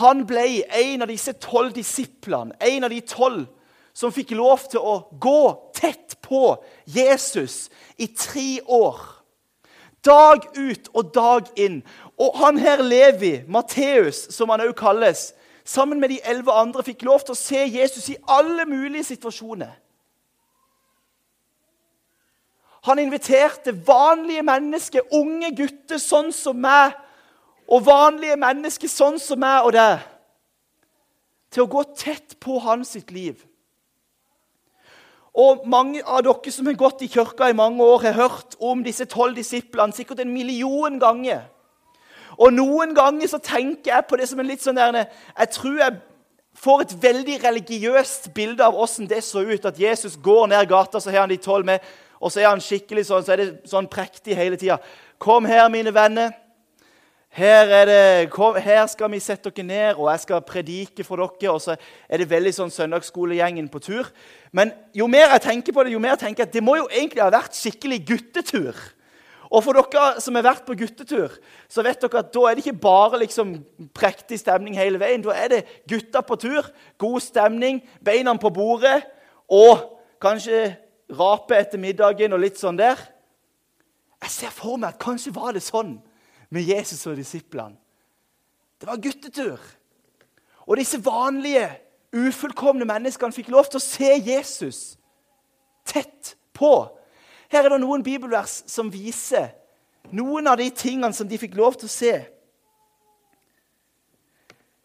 han 0.00 0.24
ble 0.26 0.64
en 0.64 1.04
av 1.04 1.10
disse 1.10 1.34
tolv 1.42 1.74
disiplene, 1.76 2.56
en 2.58 2.86
av 2.86 2.90
de 2.94 3.02
tolv 3.04 3.44
som 3.94 4.14
fikk 4.14 4.32
lov 4.34 4.64
til 4.72 4.82
å 4.82 4.94
gå 5.22 5.42
tett 5.76 6.16
på 6.24 6.56
Jesus 6.90 7.68
i 8.00 8.08
tre 8.10 8.62
år. 8.64 8.98
Dag 10.04 10.44
ut 10.56 10.90
og 10.92 11.14
dag 11.14 11.48
inn. 11.56 11.80
Og 12.20 12.36
han 12.38 12.58
her 12.60 12.82
Levi, 12.82 13.40
Matteus, 13.48 14.26
som 14.34 14.52
han 14.52 14.62
òg 14.64 14.74
kalles, 14.78 15.32
sammen 15.64 16.00
med 16.00 16.12
de 16.12 16.20
elleve 16.24 16.52
andre, 16.52 16.84
fikk 16.84 17.02
lov 17.08 17.24
til 17.24 17.34
å 17.34 17.40
se 17.40 17.64
Jesus 17.64 18.10
i 18.12 18.20
alle 18.28 18.66
mulige 18.68 19.08
situasjoner. 19.14 19.72
Han 22.84 23.00
inviterte 23.00 23.72
vanlige 23.86 24.44
mennesker, 24.44 25.06
unge 25.16 25.54
gutter 25.56 26.00
sånn 26.00 26.28
som 26.36 26.58
meg, 26.60 26.92
og 27.64 27.86
vanlige 27.86 28.36
mennesker 28.36 28.90
sånn 28.92 29.16
som 29.16 29.40
meg 29.40 29.64
og 29.64 29.72
deg, 29.72 30.02
til 31.48 31.64
å 31.64 31.70
gå 31.70 31.84
tett 31.96 32.36
på 32.44 32.58
hans 32.60 32.92
sitt 32.92 33.14
liv. 33.14 33.40
Og 35.34 35.66
Mange 35.66 36.02
av 36.06 36.22
dere 36.22 36.52
som 36.54 36.66
har 36.66 36.78
gått 36.78 37.02
i 37.02 37.10
kirka 37.10 37.48
i 37.50 37.56
mange 37.56 37.82
år, 37.82 38.06
har 38.06 38.12
hørt 38.22 38.54
om 38.60 38.84
disse 38.84 39.04
tolv 39.10 39.34
disiplene 39.34 39.92
sikkert 39.92 40.22
en 40.22 40.32
million 40.32 40.98
ganger. 41.02 41.42
Og 42.38 42.52
Noen 42.54 42.94
ganger 42.94 43.30
så 43.30 43.38
tenker 43.42 43.92
jeg 43.92 44.06
på 44.08 44.18
det 44.18 44.28
som 44.30 44.40
en 44.40 44.46
litt 44.46 44.62
sånn 44.62 44.78
der, 44.78 45.06
Jeg 45.38 45.50
tror 45.50 45.78
jeg 45.78 46.00
får 46.54 46.80
et 46.82 46.94
veldig 47.02 47.38
religiøst 47.42 48.30
bilde 48.34 48.62
av 48.64 48.74
hvordan 48.74 49.08
det 49.10 49.24
så 49.24 49.42
ut. 49.42 49.66
At 49.66 49.78
Jesus 49.78 50.16
går 50.16 50.46
ned 50.46 50.68
gata, 50.68 51.00
så 51.00 51.10
har 51.10 51.26
han 51.26 51.28
de 51.28 51.36
tolv 51.36 51.66
med, 51.66 51.80
og 52.20 52.32
så 52.32 52.40
er 52.40 52.48
han 52.52 52.62
skikkelig 52.62 53.06
sånn, 53.06 53.24
så 53.24 53.32
er 53.32 53.42
det 53.42 53.68
sånn 53.68 53.90
prektig 53.90 54.36
hele 54.38 54.56
tida. 54.56 54.78
Kom 55.18 55.44
her, 55.44 55.68
mine 55.68 55.94
venner. 55.94 56.30
Her, 57.34 57.66
det, 57.86 58.30
her, 58.62 58.86
skal 58.86 59.10
vi 59.10 59.18
sette 59.18 59.50
dere 59.50 59.66
ned, 59.66 59.96
og 59.98 60.06
jeg 60.12 60.20
skal 60.22 60.42
predike 60.46 61.02
for 61.02 61.18
dere. 61.18 61.50
Og 61.50 61.58
så 61.64 61.74
er 62.06 62.22
det 62.22 62.28
veldig 62.30 62.52
sånn 62.54 62.70
søndagsskolegjengen 62.70 63.66
på 63.72 63.80
tur. 63.82 64.10
Men 64.54 64.70
jo 64.94 65.08
mer 65.10 65.32
jeg 65.32 65.42
tenker 65.48 65.74
på 65.74 65.82
det, 65.82 65.96
jo 65.96 66.02
mer 66.02 66.14
jeg 66.14 66.28
tenker 66.28 66.46
at 66.46 66.54
det 66.54 66.62
må 66.62 66.76
jo 66.78 66.86
egentlig 66.92 67.24
ha 67.24 67.32
vært 67.34 67.58
skikkelig 67.58 67.98
guttetur. 68.06 68.78
Og 69.50 69.66
for 69.66 69.74
dere 69.74 70.22
som 70.22 70.38
har 70.38 70.46
vært 70.46 70.62
på 70.66 70.78
guttetur, 70.78 71.34
så 71.66 71.82
vet 71.82 72.06
dere 72.06 72.22
at 72.22 72.30
da 72.38 72.46
er 72.46 72.54
det 72.54 72.64
ikke 72.64 72.84
bare 72.86 73.20
liksom 73.24 73.58
prektig 73.98 74.38
stemning 74.38 74.78
hele 74.78 75.02
veien. 75.02 75.26
Da 75.26 75.34
er 75.34 75.50
det 75.56 75.60
gutta 75.90 76.22
på 76.22 76.38
tur, 76.38 76.70
god 77.02 77.20
stemning, 77.22 77.82
beina 77.98 78.38
på 78.38 78.54
bordet 78.54 79.00
og 79.50 79.98
kanskje 80.22 80.68
rape 81.10 81.58
etter 81.58 81.82
middagen 81.82 82.34
og 82.34 82.46
litt 82.46 82.62
sånn 82.62 82.78
der. 82.78 82.98
Jeg 84.22 84.38
ser 84.38 84.54
for 84.54 84.78
meg 84.78 84.94
at 84.94 85.02
kanskje 85.02 85.34
var 85.34 85.58
det 85.58 85.66
sånn 85.66 85.96
med 86.50 86.62
Jesus 86.62 87.06
og 87.06 87.16
disiplene. 87.16 87.76
Det 88.80 88.88
var 88.88 89.00
guttetur. 89.00 89.60
Og 90.66 90.76
disse 90.76 91.00
vanlige, 91.04 91.68
ufullkomne 92.14 92.86
menneskene 92.86 93.34
fikk 93.34 93.48
lov 93.50 93.66
til 93.70 93.80
å 93.80 93.84
se 93.84 94.10
Jesus 94.22 94.80
tett 95.88 96.34
på. 96.54 96.72
Her 97.50 97.66
er 97.66 97.74
det 97.74 97.80
noen 97.82 98.04
bibelvers 98.06 98.62
som 98.70 98.92
viser 98.92 99.50
noen 100.14 100.46
av 100.50 100.58
de 100.60 100.68
tingene 100.70 101.14
som 101.16 101.28
de 101.28 101.38
fikk 101.40 101.56
lov 101.58 101.78
til 101.78 101.88
å 101.88 101.94
se. 101.94 102.14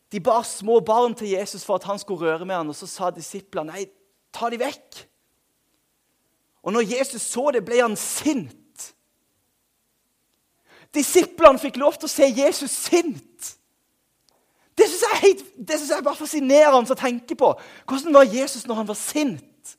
De 0.10 0.22
bar 0.24 0.46
små 0.48 0.80
barn 0.82 1.14
til 1.18 1.36
Jesus 1.36 1.66
for 1.66 1.78
at 1.78 1.86
han 1.86 2.00
skulle 2.02 2.26
røre 2.26 2.48
med 2.48 2.56
ham, 2.56 2.72
og 2.72 2.78
så 2.78 2.88
sa 2.90 3.12
disiplene 3.14 3.76
nei, 3.76 3.86
ta 4.34 4.50
de 4.50 4.58
vekk. 4.62 5.04
Og 6.66 6.74
når 6.74 6.88
Jesus 6.96 7.28
så 7.30 7.50
det, 7.54 7.62
ble 7.66 7.82
han 7.82 7.98
sint. 8.00 8.56
Disiplene 10.96 11.62
fikk 11.62 11.78
lov 11.78 11.98
til 12.00 12.10
å 12.10 12.12
se 12.12 12.28
Jesus 12.28 12.74
sint. 12.90 13.52
Det 14.80 14.88
syns 14.88 15.04
jeg, 15.04 15.36
synes 15.68 15.90
jeg 15.90 15.98
er 15.98 16.06
bare 16.06 16.18
fascinerende 16.18 16.96
å 16.96 16.98
tenke 16.98 17.36
på. 17.38 17.52
Hvordan 17.90 18.16
var 18.16 18.32
Jesus 18.32 18.66
når 18.68 18.82
han 18.82 18.90
var 18.90 18.98
sint? 18.98 19.76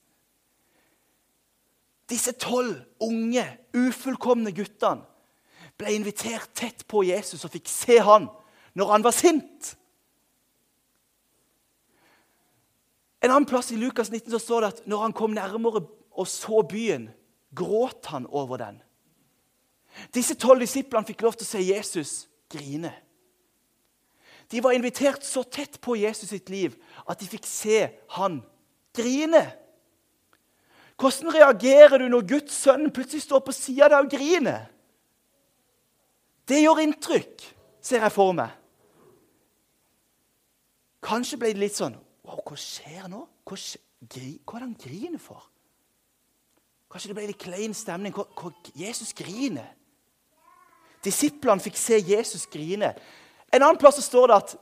Disse 2.10 2.34
tolv 2.36 2.76
unge, 3.00 3.46
ufullkomne 3.72 4.52
guttene 4.54 5.06
ble 5.80 5.94
invitert 5.96 6.50
tett 6.58 6.84
på 6.90 7.04
Jesus 7.08 7.46
og 7.46 7.54
fikk 7.54 7.70
se 7.70 7.96
han 8.04 8.26
når 8.76 8.92
han 8.92 9.06
var 9.06 9.16
sint. 9.16 9.70
En 13.20 13.32
annen 13.32 13.48
plass 13.48 13.70
i 13.72 13.78
Lukas 13.80 14.10
19 14.12 14.32
så 14.32 14.40
står 14.42 14.60
det 14.60 14.70
at 14.74 14.84
når 14.88 15.06
han 15.06 15.16
kom 15.16 15.34
nærmere 15.36 15.84
og 16.10 16.28
så 16.28 16.62
byen, 16.66 17.08
gråt 17.56 18.10
han 18.12 18.26
over 18.26 18.60
den. 18.60 18.80
Disse 20.14 20.36
tolv 20.38 20.64
disiplene 20.64 21.06
fikk 21.06 21.24
lov 21.26 21.36
til 21.36 21.46
å 21.46 21.50
se 21.50 21.62
Jesus 21.62 22.12
grine. 22.50 22.92
De 24.50 24.62
var 24.64 24.74
invitert 24.74 25.22
så 25.26 25.44
tett 25.46 25.78
på 25.82 25.94
Jesus 26.00 26.32
sitt 26.32 26.50
liv 26.50 26.74
at 27.06 27.20
de 27.20 27.28
fikk 27.30 27.46
se 27.46 27.84
han 28.16 28.40
grine. 28.96 29.44
Hvordan 31.00 31.32
reagerer 31.32 32.02
du 32.02 32.08
når 32.10 32.26
Guds 32.28 32.56
sønn 32.66 32.90
plutselig 32.92 33.22
står 33.24 33.44
på 33.46 33.54
sida 33.56 33.86
av 33.86 33.92
deg 33.94 34.08
og 34.08 34.14
griner? 34.16 34.64
Det 36.50 36.58
gjør 36.64 36.82
inntrykk, 36.82 37.44
ser 37.80 38.02
jeg 38.04 38.12
for 38.12 38.34
meg. 38.36 38.56
Kanskje 41.00 41.38
ble 41.40 41.54
det 41.54 41.62
litt 41.62 41.78
sånn 41.78 41.94
wow, 42.26 42.42
Hva 42.44 42.58
skjer 42.60 43.06
nå? 43.08 43.22
Hva, 43.46 43.56
skjer, 43.56 43.80
hva 44.44 44.58
er 44.58 44.60
det 44.60 44.66
han 44.66 44.76
griner 44.82 45.22
for? 45.22 45.46
Kanskje 46.90 47.12
det 47.12 47.16
ble 47.16 47.28
litt 47.30 47.40
klein 47.40 47.74
stemning. 47.76 48.12
Hva, 48.12 48.26
hva, 48.34 48.50
Jesus 48.74 49.14
griner. 49.16 49.70
Disiplene 51.04 51.62
fikk 51.62 51.78
se 51.80 51.98
Jesus 51.98 52.46
grine. 52.50 52.92
En 53.50 53.62
annen 53.62 53.80
plass 53.80 54.00
står 54.04 54.30
det 54.30 54.36
at 54.36 54.56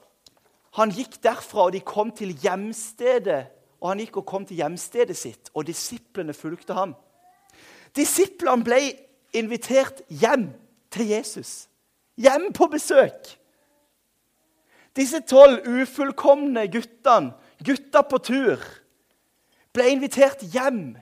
han 0.78 0.92
gikk 0.94 1.18
derfra, 1.24 1.66
og 1.66 1.74
de 1.74 1.82
kom 1.82 2.12
til 2.14 2.34
hjemstedet. 2.42 3.40
Og 3.80 3.92
han 3.92 4.02
gikk 4.02 4.20
og 4.20 4.26
kom 4.26 4.46
til 4.46 4.58
hjemstedet 4.58 5.16
sitt, 5.16 5.50
og 5.54 5.66
disiplene 5.68 6.34
fulgte 6.34 6.74
ham. 6.74 6.96
Disiplene 7.94 8.66
ble 8.66 8.80
invitert 9.38 10.02
hjem 10.08 10.50
til 10.94 11.12
Jesus. 11.12 11.68
Hjem 12.18 12.50
på 12.54 12.66
besøk. 12.70 13.34
Disse 14.98 15.20
tolv 15.30 15.62
ufullkomne 15.62 16.66
guttene, 16.72 17.36
gutta 17.62 18.02
på 18.02 18.18
tur, 18.18 18.62
ble 19.74 19.92
invitert 19.92 20.42
hjem 20.42 20.96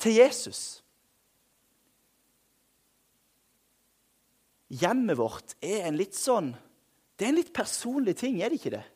til 0.00 0.18
Jesus. 0.20 0.79
Hjemmet 4.70 5.18
vårt 5.18 5.56
er 5.62 5.88
en 5.88 5.98
litt 5.98 6.16
sånn 6.16 6.54
Det 7.18 7.26
er 7.26 7.34
en 7.34 7.40
litt 7.40 7.52
personlig 7.52 8.14
ting, 8.16 8.38
er 8.40 8.48
det 8.48 8.60
ikke 8.60 8.72
det? 8.78 8.86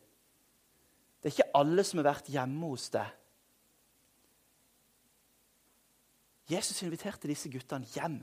Det 1.21 1.29
er 1.29 1.35
ikke 1.35 1.57
alle 1.59 1.83
som 1.85 1.99
har 2.01 2.07
vært 2.07 2.31
hjemme 2.33 2.71
hos 2.71 2.87
deg. 2.93 3.05
Jesus 6.49 6.81
inviterte 6.85 7.29
disse 7.29 7.49
guttene 7.53 7.85
hjem. 7.93 8.19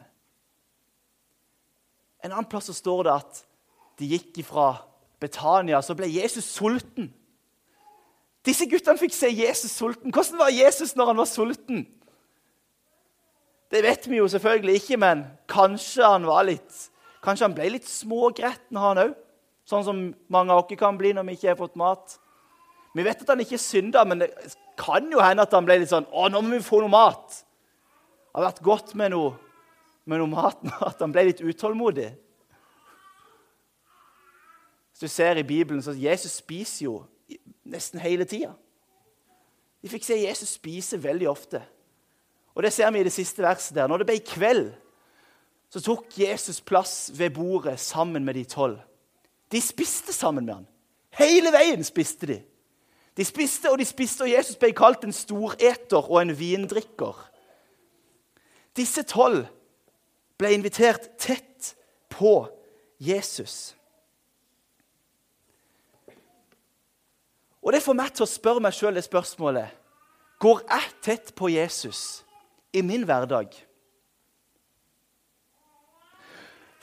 En 2.23 2.31
annen 2.33 2.49
plass 2.51 2.67
så 2.71 2.75
står 2.75 3.07
det 3.07 3.15
at 3.15 3.41
de 3.99 4.11
gikk 4.11 4.43
ifra 4.43 4.69
Betania, 5.23 5.79
så 5.83 5.95
ble 5.99 6.09
Jesus 6.11 6.47
sulten. 6.51 7.13
Disse 8.47 8.67
guttene 8.71 8.99
fikk 8.99 9.15
se 9.15 9.31
Jesus 9.31 9.75
sulten. 9.75 10.11
Hvordan 10.15 10.41
var 10.43 10.55
Jesus 10.55 10.97
når 10.99 11.13
han 11.13 11.21
var 11.23 11.31
sulten? 11.31 11.85
Det 13.71 13.83
vet 13.87 14.07
vi 14.11 14.19
jo 14.19 14.27
selvfølgelig 14.31 14.81
ikke, 14.81 14.99
men 14.99 15.25
kanskje 15.51 16.07
han 16.07 16.27
var 16.27 16.47
litt 16.51 16.89
Kanskje 17.23 17.47
han 17.47 17.55
ble 17.57 17.69
litt 17.77 17.87
smågretten, 17.89 18.81
han 18.81 19.01
òg. 19.05 19.15
Sånn 19.69 19.85
som 19.87 20.01
mange 20.33 20.51
av 20.51 20.65
oss 20.65 20.79
kan 20.79 20.99
bli 20.99 21.13
når 21.15 21.29
vi 21.29 21.37
ikke 21.39 21.53
har 21.53 21.61
fått 21.61 21.79
mat. 21.79 22.17
Vi 22.97 23.05
vet 23.07 23.23
at 23.23 23.31
han 23.31 23.41
ikke 23.45 23.61
synda, 23.63 24.03
men 24.05 24.25
det 24.25 24.33
kan 24.81 25.07
jo 25.13 25.23
hende 25.23 25.47
at 25.47 25.55
han 25.55 25.65
ble 25.65 25.79
litt 25.81 25.93
sånn 25.93 26.09
Å, 26.11 26.27
nå 26.29 26.43
må 26.43 26.57
vi 26.57 26.65
få 26.65 26.83
noe 26.83 26.93
mat. 26.93 27.39
Det 27.39 28.41
har 28.41 28.49
vært 28.49 28.65
godt 28.65 28.93
med 28.99 29.15
noe, 29.15 29.37
med 30.09 30.19
noe 30.23 30.33
mat 30.33 30.61
At 30.91 31.01
han 31.05 31.13
ble 31.15 31.29
litt 31.31 31.41
utålmodig. 31.45 32.11
Hvis 34.93 35.05
du 35.05 35.09
ser 35.09 35.39
i 35.41 35.47
Bibelen, 35.47 35.83
så 35.85 35.95
Jesus 35.97 36.41
spiser 36.43 36.89
jo 36.89 36.97
nesten 37.65 38.03
hele 38.03 38.27
tida. 38.29 38.53
Vi 39.83 39.91
fikk 39.91 40.05
se 40.07 40.19
Jesus 40.21 40.57
spise 40.59 40.99
veldig 41.01 41.31
ofte. 41.31 41.63
Og 42.53 42.63
det 42.63 42.73
ser 42.75 42.91
vi 42.93 43.01
i 43.01 43.07
det 43.07 43.15
siste 43.15 43.43
verset 43.43 43.75
der. 43.79 43.89
Når 43.89 44.03
det 44.03 44.09
ble 44.11 44.19
kveld, 44.27 44.69
så 45.73 45.81
tok 45.81 46.19
Jesus 46.19 46.61
plass 46.61 47.11
ved 47.17 47.33
bordet 47.33 47.79
sammen 47.81 48.25
med 48.25 48.37
de 48.37 48.45
tolv. 48.45 48.77
De 49.49 49.61
spiste 49.61 50.13
sammen 50.13 50.45
med 50.45 50.55
han. 50.55 50.67
Hele 51.17 51.53
veien 51.53 51.85
spiste 51.85 52.29
de. 52.29 52.39
De 53.17 53.25
spiste 53.25 53.71
og 53.73 53.79
de 53.81 53.87
spiste, 53.89 54.25
og 54.25 54.33
Jesus 54.33 54.59
ble 54.61 54.73
kalt 54.77 55.05
en 55.05 55.17
storeter 55.17 56.11
og 56.11 56.19
en 56.21 56.35
vindrikker. 56.37 57.17
Disse 58.77 59.05
tolv 59.09 59.47
ble 60.41 60.53
invitert 60.53 61.15
tett 61.21 61.73
på 62.13 62.35
Jesus. 63.01 63.73
Og 67.65 67.73
det 67.73 67.85
får 67.85 67.97
meg 67.97 68.13
til 68.13 68.27
å 68.27 68.33
spørre 68.33 68.65
meg 68.65 68.77
sjøl 68.77 68.97
det 68.97 69.09
spørsmålet 69.09 69.81
Går 70.43 70.65
jeg 70.67 70.95
tett 71.01 71.37
på 71.39 71.49
Jesus 71.53 72.25
i 72.75 72.83
min 72.85 73.05
hverdag? 73.09 73.53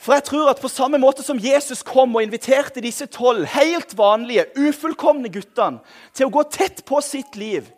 For 0.00 0.16
jeg 0.16 0.24
tror 0.30 0.48
at 0.48 0.60
på 0.62 0.70
samme 0.72 0.98
måte 0.98 1.22
som 1.22 1.40
Jesus 1.40 1.82
kom 1.84 2.14
og 2.16 2.24
inviterte 2.24 2.80
disse 2.80 3.04
tolv 3.12 3.44
helt 3.52 3.92
vanlige, 3.98 4.46
ufullkomne 4.56 5.28
guttene 5.32 5.82
til 6.16 6.30
å 6.30 6.32
gå 6.32 6.46
tett 6.48 6.80
på 6.88 7.02
sitt 7.04 7.36
liv, 7.36 7.68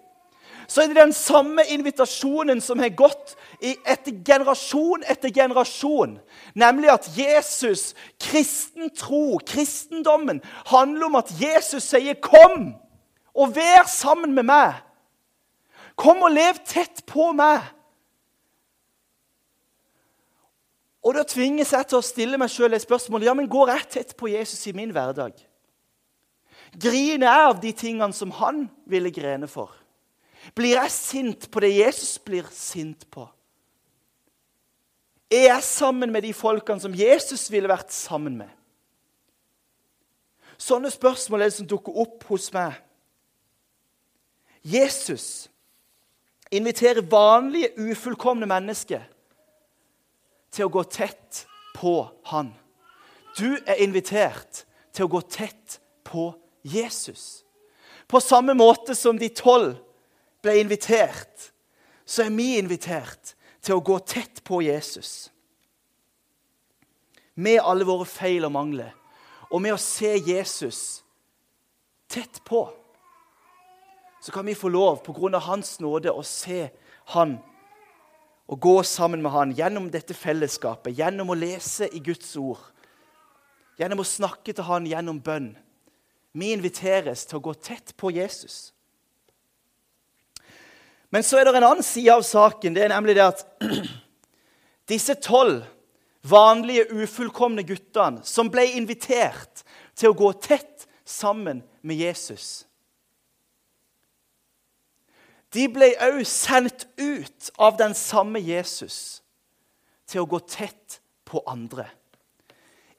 så 0.71 0.85
er 0.85 0.93
det 0.93 0.97
den 0.97 1.13
samme 1.13 1.65
invitasjonen 1.75 2.63
som 2.63 2.81
har 2.81 2.95
gått 2.97 3.35
etter 3.61 4.15
generasjon 4.25 5.03
etter 5.11 5.35
generasjon. 5.35 6.15
Nemlig 6.55 6.93
at 6.95 7.11
Jesus, 7.17 7.91
kristen 8.23 8.89
tro, 8.97 9.37
kristendommen, 9.43 10.41
handler 10.71 11.11
om 11.11 11.19
at 11.21 11.35
Jesus 11.41 11.91
sier 11.91 12.15
'Kom 12.15 12.75
og 13.35 13.57
vær 13.57 13.85
sammen 13.87 14.33
med 14.33 14.45
meg'. 14.45 14.81
Kom 15.97 16.23
og 16.23 16.33
lev 16.33 16.55
tett 16.65 17.03
på 17.07 17.33
meg. 17.33 17.61
Og 21.03 21.17
da 21.17 21.25
tvinges 21.27 21.73
jeg 21.75 21.89
til 21.91 21.99
å 21.99 22.07
stille 22.07 22.39
meg 22.39 22.51
sjøl 22.53 22.77
et 22.77 22.85
spørsmål 22.85 23.27
ja, 23.27 23.35
men 23.35 23.51
går 23.51 23.75
jeg 23.75 23.89
tett 23.91 24.15
på 24.19 24.31
Jesus 24.31 24.61
i 24.71 24.75
min 24.77 24.93
hverdag. 24.95 25.35
Griner 26.73 27.27
jeg 27.27 27.49
av 27.51 27.59
de 27.61 27.73
tingene 27.77 28.17
som 28.17 28.31
han 28.39 28.65
ville 28.89 29.11
grene 29.13 29.49
for? 29.51 29.75
Blir 30.57 30.77
jeg 30.79 30.95
sint 30.95 31.51
på 31.51 31.63
det 31.63 31.73
Jesus 31.75 32.17
blir 32.23 32.47
sint 32.55 33.05
på? 33.11 33.27
Er 35.33 35.49
jeg 35.49 35.67
sammen 35.67 36.13
med 36.13 36.27
de 36.27 36.33
folkene 36.37 36.83
som 36.83 36.95
Jesus 36.95 37.49
ville 37.51 37.71
vært 37.71 37.93
sammen 37.95 38.37
med? 38.39 38.51
Sånne 40.61 40.91
spørsmål 40.93 41.43
er 41.43 41.51
det 41.51 41.57
som 41.57 41.69
dukker 41.69 41.97
opp 42.05 42.27
hos 42.31 42.51
meg. 42.55 42.77
Jesus 44.63 45.49
inviterer 46.53 47.03
vanlige, 47.03 47.73
ufullkomne 47.91 48.47
mennesker 48.47 49.09
til 50.53 50.69
å 50.69 50.73
gå 50.73 50.85
tett 50.85 51.45
på 51.75 51.97
han. 52.31 52.53
Du 53.37 53.57
er 53.65 53.81
invitert 53.81 54.65
til 54.93 55.07
å 55.07 55.13
gå 55.15 55.23
tett 55.25 55.79
på 56.05 56.31
Jesus. 56.63 57.45
På 58.07 58.21
samme 58.21 58.55
måte 58.55 58.95
som 58.95 59.19
de 59.19 59.31
tolv 59.33 59.79
ble 60.45 60.59
invitert, 60.61 61.53
så 62.05 62.27
er 62.27 62.35
vi 62.37 62.59
invitert 62.61 63.35
til 63.63 63.79
å 63.79 63.85
gå 63.85 63.97
tett 64.05 64.43
på 64.45 64.61
Jesus. 64.67 65.31
Med 67.35 67.63
alle 67.65 67.87
våre 67.89 68.05
feil 68.05 68.45
og 68.45 68.53
mangler, 68.53 68.93
og 69.49 69.63
med 69.65 69.73
å 69.77 69.81
se 69.81 70.13
Jesus 70.19 71.03
tett 72.13 72.43
på, 72.45 72.67
så 74.23 74.33
kan 74.33 74.47
vi 74.47 74.55
få 74.55 74.69
lov, 74.69 75.01
på 75.03 75.15
grunn 75.17 75.35
av 75.35 75.49
Hans 75.49 75.79
nåde, 75.81 76.13
å 76.13 76.23
se 76.23 76.69
Han 77.17 77.39
å 78.47 78.57
gå 78.57 78.83
sammen 78.83 79.23
med 79.23 79.33
han 79.33 79.53
gjennom 79.57 79.89
dette 79.91 80.15
fellesskapet, 80.15 80.95
gjennom 80.99 81.31
å 81.33 81.39
lese 81.39 81.89
i 81.95 82.01
Guds 82.05 82.35
ord, 82.37 82.61
gjennom 83.79 84.03
å 84.03 84.09
snakke 84.09 84.53
til 84.53 84.67
han 84.67 84.89
gjennom 84.89 85.21
bønn. 85.23 85.53
Vi 86.33 86.53
inviteres 86.53 87.27
til 87.29 87.39
å 87.39 87.45
gå 87.45 87.55
tett 87.55 87.95
på 87.97 88.11
Jesus. 88.13 88.73
Men 91.13 91.25
så 91.25 91.39
er 91.39 91.45
det 91.45 91.59
en 91.59 91.69
annen 91.69 91.85
side 91.85 92.15
av 92.15 92.25
saken. 92.25 92.73
Det 92.73 92.87
er 92.87 92.93
nemlig 92.95 93.19
det 93.19 93.27
at 93.27 93.45
disse 94.93 95.17
tolv 95.21 95.67
vanlige, 96.25 96.87
ufullkomne 96.89 97.65
guttene 97.69 98.23
som 98.25 98.49
ble 98.53 98.65
invitert 98.79 99.65
til 99.99 100.13
å 100.13 100.17
gå 100.17 100.31
tett 100.41 100.87
sammen 101.05 101.61
med 101.85 102.01
Jesus 102.01 102.63
de 105.53 105.67
ble 105.69 105.93
òg 106.01 106.23
sendt 106.29 106.87
ut 106.97 107.51
av 107.61 107.77
den 107.81 107.95
samme 107.97 108.41
Jesus 108.41 109.21
til 110.09 110.25
å 110.25 110.29
gå 110.29 110.41
tett 110.49 111.01
på 111.29 111.43
andre. 111.49 111.87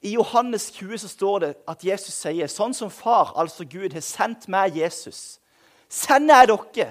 I 0.04 0.14
Johannes 0.14 0.68
20 0.76 1.00
så 1.00 1.08
står 1.08 1.38
det 1.40 1.52
at 1.70 1.84
Jesus 1.86 2.14
sier, 2.14 2.50
sånn 2.50 2.74
som 2.76 2.90
far, 2.92 3.32
altså 3.40 3.64
Gud, 3.64 3.94
har 3.96 4.04
sendt 4.04 4.46
meg 4.52 4.76
Jesus, 4.76 5.38
sender 5.88 6.44
jeg 6.44 6.50
dere. 6.76 6.90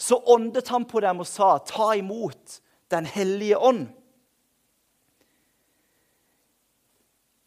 Så 0.00 0.18
åndet 0.32 0.72
han 0.72 0.86
på 0.88 1.02
dem 1.04 1.20
og 1.22 1.28
sa, 1.28 1.58
ta 1.58 1.92
imot 1.94 2.60
Den 2.90 3.04
hellige 3.06 3.54
ånd. 3.54 3.84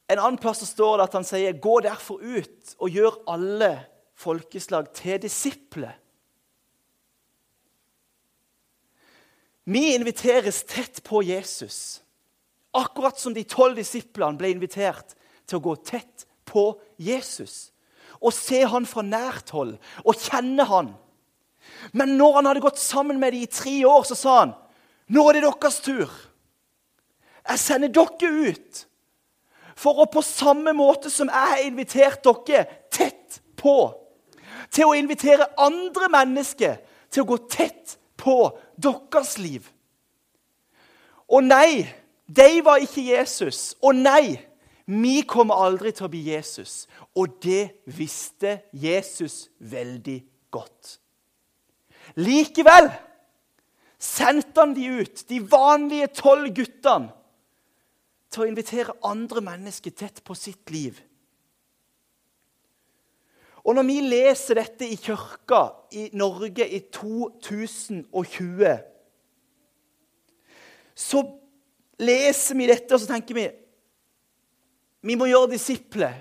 En 0.07 0.21
annen 0.21 0.37
plass 0.39 0.61
så 0.61 0.67
står 0.69 0.93
det 1.01 1.07
at 1.09 1.17
han 1.17 1.25
sier, 1.27 1.57
gå 1.59 1.73
derfor 1.83 2.21
ut 2.23 2.75
og 2.77 2.95
gjør 2.95 3.17
alle 3.33 3.71
folkeslag 4.15 4.87
til 4.95 5.19
disipler. 5.19 5.97
Vi 9.63 9.93
inviteres 9.95 10.63
tett 10.63 11.03
på 11.03 11.23
Jesus, 11.23 12.01
akkurat 12.71 13.19
som 13.19 13.33
de 13.33 13.45
tolv 13.47 13.77
disiplene 13.79 14.37
ble 14.39 14.51
invitert 14.51 15.15
til 15.47 15.59
å 15.59 15.65
gå 15.69 15.75
tett 15.87 16.25
på 16.49 16.73
Jesus. 16.99 17.71
Og 18.19 18.35
se 18.35 18.63
han 18.67 18.87
fra 18.87 19.03
nært 19.05 19.53
hold 19.55 19.77
og 20.03 20.19
kjenne 20.19 20.67
han. 20.67 20.91
Men 21.95 22.17
når 22.19 22.39
han 22.39 22.49
hadde 22.51 22.63
gått 22.63 22.81
sammen 22.81 23.19
med 23.19 23.33
dem 23.33 23.45
i 23.45 23.51
tre 23.51 23.77
år, 23.87 24.03
så 24.07 24.19
sa 24.19 24.37
han 24.41 24.53
nå 25.13 25.23
er 25.29 25.37
det 25.37 25.45
deres 25.45 25.79
tur. 25.83 26.11
Jeg 27.43 27.59
sender 27.59 27.91
dere 27.91 28.51
ut 28.51 28.85
for 29.75 29.99
å 29.99 30.07
på 30.11 30.21
samme 30.23 30.71
måte 30.75 31.11
som 31.11 31.31
jeg 31.31 31.51
har 31.53 31.63
invitert 31.65 32.23
dere 32.23 32.65
tett 32.93 33.41
på, 33.59 33.91
til 34.73 34.89
å 34.89 34.95
invitere 34.97 35.51
andre 35.61 36.09
mennesker 36.11 36.79
til 37.13 37.23
å 37.23 37.29
gå 37.33 37.37
tett 37.51 37.97
på 38.17 38.37
deres 38.81 39.37
liv. 39.37 39.67
Og 41.29 41.43
nei, 41.43 41.85
de 42.27 42.49
var 42.65 42.81
ikke 42.83 43.05
Jesus. 43.05 43.73
Og 43.81 43.95
nei, 43.95 44.37
vi 44.85 45.21
kommer 45.27 45.61
aldri 45.65 45.93
til 45.95 46.07
å 46.07 46.11
bli 46.11 46.25
Jesus. 46.33 46.85
Og 47.15 47.39
det 47.43 47.83
visste 47.85 48.59
Jesus 48.73 49.47
veldig 49.59 50.19
godt. 50.53 50.97
Likevel 52.19 52.91
sendte 54.03 54.59
han 54.59 54.73
de 54.75 54.89
ut, 54.99 55.23
de 55.29 55.39
vanlige 55.39 56.09
tolv 56.19 56.49
guttene, 56.55 57.13
til 58.33 58.43
å 58.43 58.49
invitere 58.49 58.95
andre 59.05 59.43
mennesker 59.45 59.93
tett 59.93 60.23
på 60.25 60.33
sitt 60.33 60.71
liv. 60.73 60.97
Og 63.63 63.77
når 63.77 63.87
vi 63.87 63.99
leser 64.03 64.59
dette 64.59 64.87
i 64.87 64.97
kirka 64.99 65.69
i 65.95 66.09
Norge 66.19 66.67
i 66.67 66.81
2020, 66.91 68.73
så 70.93 71.23
leser 72.03 72.59
vi 72.59 72.67
dette 72.67 72.93
og 72.93 73.01
så 73.01 73.09
tenker 73.13 73.37
vi 73.37 73.47
vi 75.03 75.17
må 75.19 75.27
gjøre 75.27 75.51
disipler. 75.51 76.13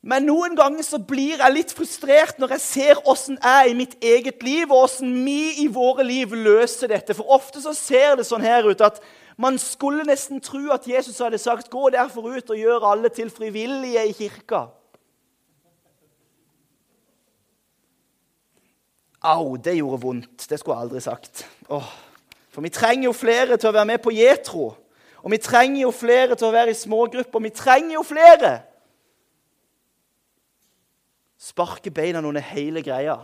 Men 0.00 0.24
noen 0.24 0.56
ganger 0.56 0.82
så 0.82 0.98
blir 1.04 1.42
jeg 1.42 1.54
litt 1.54 1.72
frustrert 1.76 2.40
når 2.40 2.56
jeg 2.56 2.64
ser 2.64 3.02
åssen 3.10 3.36
jeg 3.36 3.66
er 3.66 3.68
i 3.68 3.76
mitt 3.76 3.98
eget 4.00 4.42
liv 4.42 4.70
og 4.70 4.86
åssen 4.86 5.12
vi 5.26 5.60
i 5.62 5.66
våre 5.70 6.06
liv 6.06 6.32
løser 6.32 6.88
dette. 6.90 7.14
For 7.14 7.28
ofte 7.36 7.60
så 7.62 7.74
ser 7.76 8.16
det 8.18 8.24
sånn 8.26 8.46
her 8.46 8.66
ut 8.66 8.80
at 8.82 8.98
man 9.40 9.60
skulle 9.60 10.06
nesten 10.08 10.40
tro 10.42 10.72
at 10.72 10.88
Jesus 10.88 11.20
hadde 11.20 11.38
sagt 11.38 11.70
'Gå 11.70 11.92
derfor 11.92 12.32
ut 12.32 12.50
og 12.50 12.56
gjør 12.56 12.88
alle 12.90 13.08
til 13.08 13.30
frivillige 13.30 14.08
i 14.08 14.12
kirka'. 14.12 14.79
Au, 19.20 19.56
det 19.56 19.76
gjorde 19.76 20.00
vondt. 20.02 20.46
Det 20.48 20.58
skulle 20.58 20.78
jeg 20.78 20.88
aldri 20.88 21.00
sagt. 21.04 21.44
Åh. 21.68 21.90
For 22.50 22.64
vi 22.64 22.72
trenger 22.72 23.10
jo 23.10 23.12
flere 23.14 23.58
til 23.60 23.70
å 23.70 23.74
være 23.76 23.90
med 23.92 24.02
på 24.02 24.12
Jetro. 24.14 24.72
Og 25.20 25.30
vi 25.30 25.38
trenger 25.38 25.82
jo 25.84 25.92
flere 25.94 26.36
til 26.38 26.48
å 26.48 26.54
være 26.54 26.72
i 26.72 26.78
smågrupper. 26.78 27.44
Vi 27.44 27.52
trenger 27.54 27.94
jo 27.98 28.04
flere! 28.06 28.54
Sparke 31.40 31.92
beina 31.92 32.20
under 32.20 32.44
hele 32.44 32.82
greia. 32.84 33.16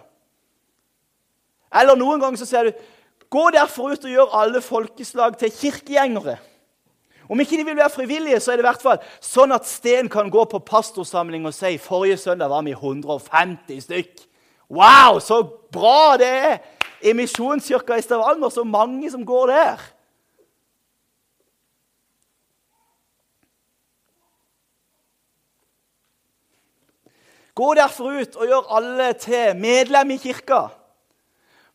Eller 1.73 1.99
noen 1.99 2.23
ganger 2.23 2.41
så 2.41 2.49
sier 2.49 2.71
du 2.71 2.85
Gå 3.27 3.49
derfor 3.51 3.91
ut 3.91 4.05
og 4.07 4.13
gjør 4.13 4.35
alle 4.39 4.61
folkeslag 4.63 5.35
til 5.41 5.51
kirkegjengere. 5.51 6.37
Om 7.27 7.41
ikke 7.43 7.57
de 7.59 7.65
vil 7.67 7.77
være 7.77 7.91
frivillige, 7.91 8.39
så 8.41 8.53
er 8.53 8.61
det 8.61 8.63
i 8.63 8.69
hvert 8.69 8.85
fall 8.85 9.01
sånn 9.19 9.51
at 9.57 9.67
Sten 9.67 10.07
kan 10.09 10.31
gå 10.31 10.45
på 10.47 10.61
pastorsamling 10.63 11.49
og 11.49 11.55
si 11.57 11.73
forrige 11.83 12.21
søndag 12.23 12.53
var 12.53 12.63
vi 12.63 12.77
150 12.77 13.83
stykk. 13.83 14.23
Wow, 14.69 15.21
så 15.23 15.43
bra 15.73 16.17
det 16.19 16.27
er 16.27 16.57
i 17.07 17.13
Misjonskirka 17.15 17.99
i 17.99 18.03
Stavanger! 18.03 18.51
Så 18.51 18.65
mange 18.65 19.11
som 19.11 19.27
går 19.27 19.53
der. 19.53 19.85
Gå 27.57 27.75
derfor 27.75 28.19
ut 28.21 28.35
og 28.37 28.51
gjør 28.51 28.73
alle 28.77 29.13
til 29.17 29.57
medlem 29.57 30.11
i 30.13 30.19
kirka. 30.21 30.67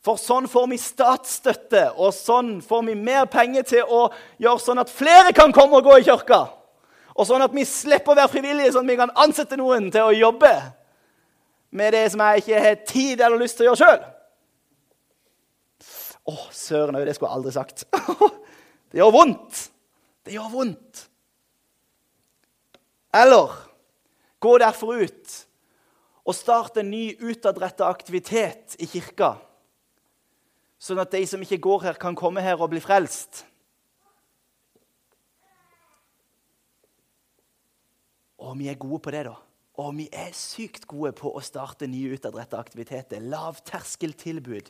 For 0.02 0.18
sånn 0.18 0.48
får 0.50 0.68
vi 0.70 0.78
statsstøtte, 0.82 1.88
og 1.98 2.14
sånn 2.14 2.56
får 2.66 2.84
vi 2.90 2.98
mer 2.98 3.26
penger 3.30 3.66
til 3.70 3.90
å 3.90 4.04
gjøre 4.42 4.62
sånn 4.62 4.82
at 4.82 4.94
flere 4.94 5.34
kan 5.38 5.54
komme 5.54 5.80
og 5.80 5.90
gå 5.90 6.00
i 6.02 6.06
kirka. 6.06 6.44
Og 7.14 7.28
sånn 7.30 7.42
at 7.46 7.54
vi 7.54 7.66
slipper 7.66 8.14
å 8.14 8.18
være 8.18 8.34
frivillige, 8.34 8.74
sånn 8.74 8.86
at 8.86 8.94
vi 8.94 9.00
kan 9.00 9.14
ansette 9.24 9.58
noen 9.58 9.90
til 9.94 10.10
å 10.10 10.16
jobbe 10.16 10.54
med 11.72 11.94
det 11.96 12.06
som 12.12 12.24
jeg 12.24 12.44
ikke 12.44 12.64
har 12.66 12.82
tid 12.88 13.22
eller 13.22 13.42
lyst 13.42 13.58
til 13.60 13.68
å 13.68 13.72
gjøre 13.72 13.82
sjøl. 13.82 14.02
Å, 16.32 16.36
søren 16.54 16.98
òg, 17.00 17.06
det 17.08 17.16
skulle 17.18 17.32
jeg 17.32 17.40
aldri 17.40 17.54
sagt. 17.56 17.86
det 18.92 19.02
gjør 19.02 19.14
vondt. 19.16 19.62
Det 20.28 20.36
gjør 20.36 20.52
vondt. 20.54 21.06
Eller 23.18 23.56
gå 24.42 24.58
derfor 24.62 25.02
ut 25.02 25.40
og 26.22 26.38
start 26.38 26.78
en 26.78 26.92
ny 26.94 27.16
utadretta 27.18 27.88
aktivitet 27.90 28.76
i 28.80 28.88
kirka, 28.88 29.34
sånn 30.82 31.02
at 31.02 31.12
de 31.14 31.24
som 31.28 31.42
ikke 31.42 31.60
går 31.66 31.88
her, 31.88 31.98
kan 32.00 32.16
komme 32.18 32.44
her 32.46 32.62
og 32.62 32.70
bli 32.72 32.82
frelst. 32.84 33.44
Og 38.42 38.54
vi 38.58 38.70
er 38.70 38.80
gode 38.82 39.02
på 39.02 39.14
det, 39.14 39.26
da. 39.28 39.36
Og 39.82 39.96
vi 39.98 40.08
er 40.14 40.30
sykt 40.38 40.86
gode 40.90 41.14
på 41.18 41.32
å 41.34 41.42
starte 41.42 41.90
nye 41.90 42.14
utadrettede 42.14 42.62
aktiviteter. 42.62 43.24
Lavterskeltilbud. 43.32 44.70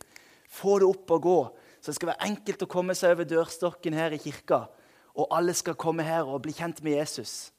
Få 0.51 0.77
det 0.79 0.87
opp 0.87 1.11
og 1.15 1.23
gå, 1.25 1.39
så 1.79 1.91
det 1.91 1.97
skal 1.97 2.11
være 2.11 2.27
enkelt 2.27 2.63
å 2.63 2.69
komme 2.69 2.95
seg 2.97 3.15
over 3.15 3.27
dørstokken 3.27 3.95
her 3.95 4.15
i 4.15 4.19
kirka. 4.21 4.65
Og 5.15 5.31
alle 5.35 5.55
skal 5.57 5.77
komme 5.79 6.05
her 6.07 6.27
og 6.27 6.43
bli 6.45 6.53
kjent 6.55 6.79
med 6.85 6.99
Jesus. 6.99 7.51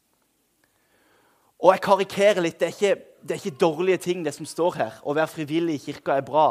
Og 1.63 1.73
jeg 1.75 1.85
karikerer 1.85 2.45
litt. 2.45 2.59
Det 2.61 2.69
er, 2.69 2.77
ikke, 2.77 3.19
det 3.23 3.35
er 3.35 3.41
ikke 3.41 3.61
dårlige 3.61 4.03
ting, 4.09 4.25
det 4.25 4.35
som 4.37 4.49
står 4.49 4.79
her. 4.81 5.01
Å 5.05 5.15
være 5.17 5.31
frivillig 5.31 5.79
i 5.79 5.85
kirka 5.87 6.17
er 6.19 6.27
bra. 6.27 6.47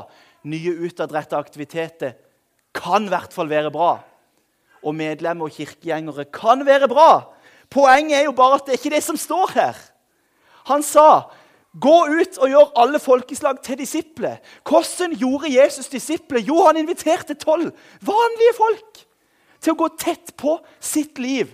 Nye 0.47 0.75
utadrettede 0.87 1.41
aktiviteter 1.41 2.17
kan 2.77 3.05
i 3.05 3.11
hvert 3.11 3.33
fall 3.35 3.49
være 3.51 3.73
bra. 3.73 3.95
Og 4.81 4.95
medlemmer 4.97 5.49
og 5.49 5.57
kirkegjengere 5.57 6.29
kan 6.33 6.63
være 6.65 6.89
bra. 6.91 7.09
Poenget 7.71 8.21
er 8.21 8.29
jo 8.29 8.35
bare 8.35 8.59
at 8.59 8.67
det 8.67 8.75
er 8.75 8.81
ikke 8.81 8.95
det 8.95 9.03
som 9.05 9.19
står 9.19 9.57
her. 9.57 9.81
Han 10.69 10.83
sa, 10.83 11.31
'Gå 11.71 11.97
ut 12.19 12.37
og 12.37 12.49
gjør 12.49 12.73
alle 12.75 12.99
folkeslag 12.99 13.61
til 13.63 13.77
disipler'. 13.79 14.41
Hvordan 14.67 15.15
gjorde 15.15 15.53
Jesus 15.61 15.87
disipler? 15.87 16.39
Jo, 16.39 16.65
han 16.67 16.77
inviterte 16.77 17.33
tolv 17.33 17.71
vanlige 18.01 18.57
folk 18.57 19.05
til 19.61 19.71
å 19.73 19.79
gå 19.79 19.87
tett 19.97 20.33
på 20.35 20.57
sitt 20.79 21.19
liv. 21.19 21.47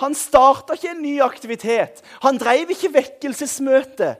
Han 0.00 0.14
starta 0.16 0.74
ikke 0.74 0.94
en 0.94 1.02
ny 1.04 1.20
aktivitet. 1.20 2.00
Han 2.24 2.38
drev 2.40 2.72
ikke 2.72 2.94
vekkelsesmøte. 2.94 4.16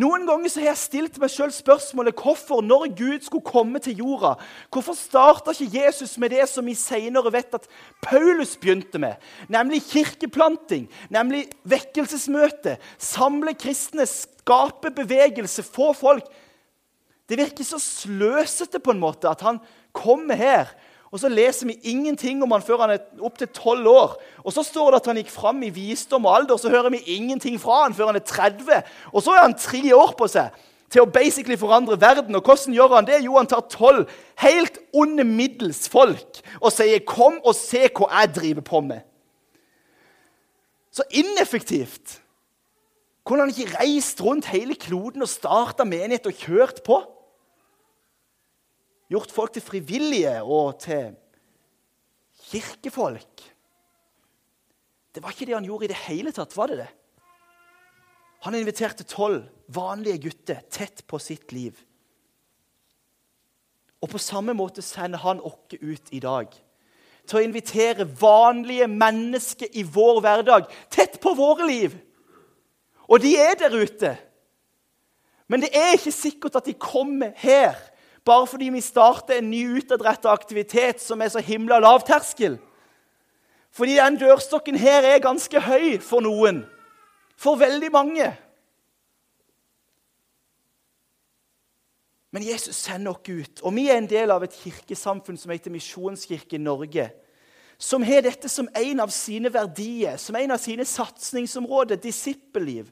Noen 0.00 0.22
ganger 0.24 0.48
så 0.48 0.62
har 0.62 0.70
jeg 0.70 0.80
stilt 0.80 1.18
meg 1.20 1.28
selv 1.28 1.52
spørsmålet 1.52 2.16
hvorfor, 2.16 2.62
når 2.64 2.86
Gud 2.96 3.26
skulle 3.26 3.44
komme 3.44 3.80
til 3.84 3.98
jorda, 4.00 4.38
hvorfor 4.72 4.96
starta 4.96 5.52
ikke 5.52 5.82
Jesus 5.82 6.14
med 6.16 6.32
det 6.32 6.46
som 6.48 6.64
vi 6.64 6.72
senere 6.78 7.32
vet 7.34 7.58
at 7.58 7.66
Paulus 8.00 8.54
begynte 8.56 9.00
med, 9.02 9.20
nemlig 9.52 9.82
kirkeplanting, 9.90 10.86
nemlig 11.12 11.44
vekkelsesmøte, 11.68 12.78
samle 12.96 13.52
kristne, 13.52 14.08
skape 14.08 14.94
bevegelse, 14.96 15.66
få 15.66 15.92
folk. 15.92 16.24
Det 17.28 17.36
virker 17.38 17.64
så 17.64 17.76
sløsete 17.80 18.80
på 18.80 18.96
en 18.96 19.04
måte 19.04 19.28
at 19.28 19.44
han 19.44 19.60
kommer 19.92 20.40
her 20.40 20.72
og 21.12 21.20
så 21.20 21.28
leser 21.28 21.68
vi 21.68 21.76
ingenting 21.92 22.40
om 22.42 22.54
han 22.54 22.62
før 22.64 22.86
han 22.86 22.94
er 22.94 23.02
opptil 23.20 23.50
tolv 23.52 23.88
år. 23.90 24.12
Og 24.48 24.54
så 24.54 24.62
står 24.64 24.94
det 24.94 25.00
at 25.02 25.08
han 25.10 25.18
gikk 25.20 25.32
fram 25.34 25.58
i 25.60 25.68
visdom 25.68 26.24
og 26.24 26.38
alder, 26.38 26.56
og 26.56 26.62
så 26.62 26.72
hører 26.72 26.94
vi 26.94 27.02
ingenting 27.18 27.58
fra 27.60 27.82
han 27.82 27.96
før 27.96 28.08
han 28.08 28.16
er 28.16 28.24
30. 28.24 28.78
Og 29.12 29.20
så 29.20 29.34
er 29.36 29.42
han 29.44 29.56
tre 29.60 29.82
år 29.92 30.14
på 30.16 30.30
seg 30.32 30.56
til 30.92 31.04
å 31.04 31.10
basically 31.12 31.58
forandre 31.60 31.98
verden. 32.00 32.36
Og 32.36 32.48
hvordan 32.48 32.76
gjør 32.76 32.96
han 32.96 33.08
det? 33.08 33.20
Jo, 33.26 33.36
han 33.36 33.50
tar 33.50 33.66
tolv 33.68 34.08
helt 34.40 34.80
onde 34.96 35.28
middels 35.28 35.84
folk 35.92 36.40
og 36.60 36.72
sier 36.72 37.04
'Kom 37.04 37.40
og 37.44 37.54
se 37.54 37.88
hva 37.88 38.08
jeg 38.20 38.34
driver 38.34 38.64
på 38.64 38.80
med'. 38.80 39.04
Så 40.92 41.02
ineffektivt. 41.10 42.20
Kunne 43.24 43.40
han 43.40 43.52
ikke 43.52 43.76
reist 43.80 44.20
rundt 44.24 44.46
hele 44.46 44.74
kloden 44.74 45.22
og 45.22 45.28
starta 45.28 45.84
menighet 45.84 46.26
og 46.26 46.32
kjørt 46.32 46.82
på? 46.84 47.02
Gjort 49.12 49.34
folk 49.34 49.54
til 49.54 49.64
frivillige 49.64 50.34
og 50.42 50.78
til 50.82 51.12
kirkefolk. 52.48 53.44
Det 55.12 55.20
var 55.22 55.34
ikke 55.34 55.48
det 55.48 55.56
han 55.56 55.68
gjorde 55.68 55.88
i 55.88 55.92
det 55.92 56.02
hele 56.06 56.32
tatt, 56.32 56.56
var 56.56 56.72
det 56.72 56.82
det? 56.82 56.90
Han 58.42 58.56
inviterte 58.58 59.06
tolv 59.06 59.44
vanlige 59.72 60.24
gutter 60.24 60.62
tett 60.72 61.04
på 61.06 61.20
sitt 61.22 61.52
liv. 61.54 61.76
Og 64.02 64.10
på 64.10 64.18
samme 64.18 64.54
måte 64.58 64.82
sender 64.82 65.22
han 65.22 65.40
oss 65.46 65.76
ut 65.78 66.10
i 66.10 66.20
dag 66.22 66.50
til 67.22 67.38
å 67.38 67.44
invitere 67.44 68.08
vanlige 68.18 68.88
mennesker 68.90 69.76
i 69.78 69.84
vår 69.86 70.18
hverdag 70.24 70.66
tett 70.90 71.20
på 71.22 71.36
våre 71.38 71.68
liv. 71.68 71.94
Og 73.06 73.22
de 73.22 73.36
er 73.38 73.54
der 73.60 73.76
ute. 73.78 74.16
Men 75.46 75.62
det 75.62 75.70
er 75.76 75.94
ikke 75.94 76.14
sikkert 76.14 76.58
at 76.58 76.66
de 76.66 76.74
kommer 76.74 77.30
her 77.38 77.78
bare 78.24 78.46
fordi 78.46 78.68
vi 78.70 78.80
starter 78.80 79.38
en 79.38 79.50
ny 79.50 79.64
utadrettet 79.78 80.30
aktivitet 80.30 81.02
som 81.02 81.22
er 81.22 81.32
så 81.32 81.42
himla 81.42 81.80
lav 81.82 82.04
terskel. 82.06 82.58
Fordi 83.72 83.96
den 83.96 84.18
dørstokken 84.20 84.76
her 84.78 85.02
er 85.08 85.24
ganske 85.24 85.60
høy 85.60 85.98
for 86.04 86.22
noen. 86.22 86.62
For 87.36 87.58
veldig 87.58 87.90
mange. 87.92 88.28
Men 92.32 92.46
Jesus 92.46 92.76
sender 92.76 93.12
oss 93.12 93.28
ut, 93.28 93.60
og 93.60 93.74
vi 93.76 93.88
er 93.92 93.98
en 94.00 94.08
del 94.08 94.30
av 94.32 94.44
et 94.44 94.54
kirkesamfunn 94.56 95.36
som 95.36 95.52
heter 95.52 95.72
Misjonskirke 95.72 96.60
Norge. 96.60 97.10
Som 97.76 98.04
har 98.06 98.22
dette 98.24 98.48
som 98.48 98.70
en 98.78 99.02
av 99.04 99.10
sine 99.12 99.50
verdier, 99.52 100.16
som 100.16 100.36
en 100.38 100.54
av 100.54 100.60
sine 100.62 100.86
satsingsområder, 100.88 102.00
disippelliv. 102.00 102.88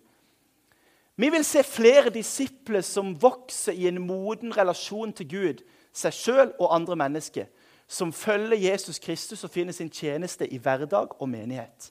Vi 1.16 1.28
vil 1.30 1.44
se 1.44 1.62
flere 1.66 2.10
disipler 2.10 2.80
som 2.86 3.14
vokser 3.22 3.72
i 3.72 3.88
en 3.88 4.00
moden 4.02 4.56
relasjon 4.56 5.12
til 5.12 5.28
Gud, 5.28 5.64
seg 5.92 6.14
sjøl 6.14 6.52
og 6.58 6.74
andre 6.74 6.96
mennesker, 6.96 7.48
som 7.90 8.12
følger 8.14 8.70
Jesus 8.70 8.98
Kristus 9.02 9.44
og 9.44 9.50
finner 9.50 9.74
sin 9.74 9.90
tjeneste 9.90 10.46
i 10.46 10.60
hverdag 10.62 11.16
og 11.20 11.28
menighet. 11.28 11.90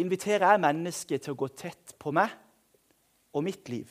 Inviterer 0.00 0.54
jeg 0.54 0.62
mennesker 0.62 1.18
til 1.20 1.34
å 1.34 1.40
gå 1.42 1.50
tett 1.52 1.96
på 2.00 2.14
meg 2.14 2.32
og 3.36 3.44
mitt 3.44 3.68
liv? 3.68 3.90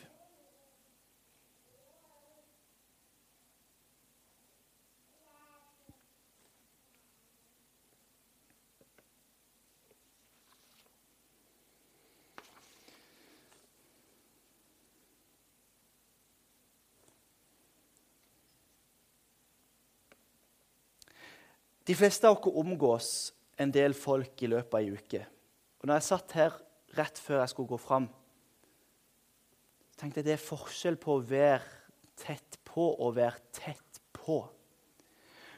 De 21.89 21.95
fleste 21.97 22.30
av 22.30 22.38
oss 22.38 22.54
omgås 22.54 23.34
en 23.58 23.71
del 23.73 23.95
folk 23.97 24.43
i 24.45 24.47
løpet 24.52 24.75
av 24.78 24.84
ei 24.84 24.91
uke. 24.93 25.23
Og 25.82 25.88
når 25.89 25.97
jeg 25.97 26.06
satt 26.06 26.36
her 26.38 26.58
rett 26.99 27.17
før 27.17 27.39
jeg 27.41 27.49
skulle 27.49 27.71
gå 27.71 27.80
fram, 27.82 28.06
tenkte 29.97 30.21
jeg 30.21 30.28
det 30.28 30.36
er 30.36 30.43
forskjell 30.43 30.99
på 31.02 31.15
å 31.15 31.23
være 31.25 31.65
tett 32.19 32.60
på 32.69 32.91
og 32.93 33.15
være 33.17 33.41
tett 33.58 34.02
på. 34.13 34.38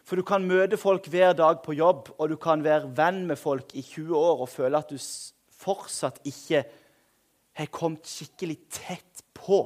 For 0.07 0.15
du 0.15 0.23
kan 0.23 0.47
møte 0.47 0.79
folk 0.79 1.09
hver 1.11 1.35
dag 1.35 1.59
på 1.65 1.75
jobb, 1.75 2.13
og 2.15 2.31
du 2.31 2.37
kan 2.39 2.63
være 2.63 2.93
venn 2.95 3.25
med 3.27 3.35
folk 3.35 3.75
i 3.75 3.83
20 3.83 4.15
år 4.15 4.45
og 4.45 4.53
føle 4.53 4.79
at 4.79 4.87
du 4.87 5.03
fortsatt 5.61 6.23
ikke 6.31 6.63
har 7.59 7.73
kommet 7.75 8.07
skikkelig 8.07 8.61
tett 8.71 9.25
på. 9.35 9.65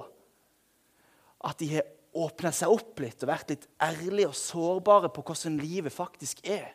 At 1.46 1.62
de 1.62 1.76
har 1.76 1.86
åpna 2.16 2.52
seg 2.56 2.72
opp 2.72 3.02
litt 3.04 3.24
og 3.24 3.30
vært 3.30 3.52
litt 3.54 3.68
ærlige 3.84 4.30
og 4.32 4.38
sårbare 4.40 5.12
på 5.14 5.24
hvordan 5.26 5.58
livet 5.60 5.94
faktisk 5.94 6.42
er. 6.48 6.72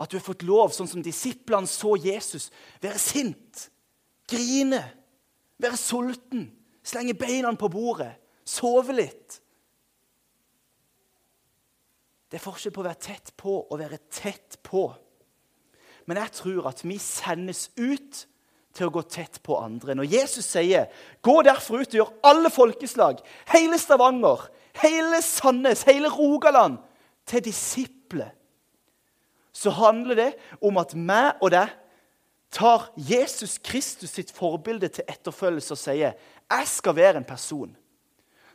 At 0.00 0.08
du 0.08 0.16
har 0.16 0.24
fått 0.24 0.46
lov, 0.48 0.72
sånn 0.72 0.88
som 0.88 1.04
disiplene 1.04 1.68
så 1.68 1.92
Jesus, 2.00 2.48
være 2.80 3.00
sint, 3.00 3.66
grine, 4.30 4.80
være 5.60 5.76
sulten, 5.76 6.48
slenge 6.80 7.16
beina 7.20 7.52
på 7.60 7.68
bordet, 7.72 8.14
sove 8.48 8.96
litt. 8.96 9.36
Det 12.30 12.38
er 12.38 12.44
forskjell 12.46 12.72
på 12.72 12.80
å 12.84 12.88
være 12.88 13.02
tett 13.02 13.32
på 13.36 13.56
og 13.60 13.78
være 13.80 13.98
tett 14.08 14.56
på. 14.64 14.86
Men 16.08 16.22
jeg 16.22 16.36
tror 16.38 16.70
at 16.70 16.80
vi 16.86 16.96
sendes 17.02 17.68
ut 17.76 18.24
til 18.74 18.86
å 18.86 18.94
gå 18.94 19.02
tett 19.02 19.40
på 19.42 19.56
andre. 19.58 19.94
Når 19.94 20.04
Jesus 20.04 20.44
sier 20.44 20.86
'Gå 21.22 21.42
derfor 21.42 21.80
ut 21.80 21.94
og 21.94 21.94
gjør 21.94 22.12
alle 22.24 22.50
folkeslag', 22.50 23.22
hele 23.46 23.78
Stavanger, 23.78 24.48
hele 24.82 25.22
Sandnes, 25.22 25.82
hele 25.82 26.08
Rogaland, 26.08 26.78
til 27.26 27.44
disipler, 27.44 28.30
så 29.52 29.70
handler 29.70 30.14
det 30.14 30.34
om 30.62 30.78
at 30.78 30.94
meg 30.94 31.32
og 31.42 31.50
deg 31.50 31.68
tar 32.50 32.90
Jesus 32.96 33.58
Kristus 33.58 34.10
sitt 34.10 34.32
forbilde 34.34 34.88
til 34.88 35.04
etterfølgelse 35.08 35.74
og 35.74 35.78
sier 35.78 36.12
'Jeg 36.50 36.66
skal 36.66 36.96
være 36.96 37.16
en 37.16 37.24
person' 37.24 37.76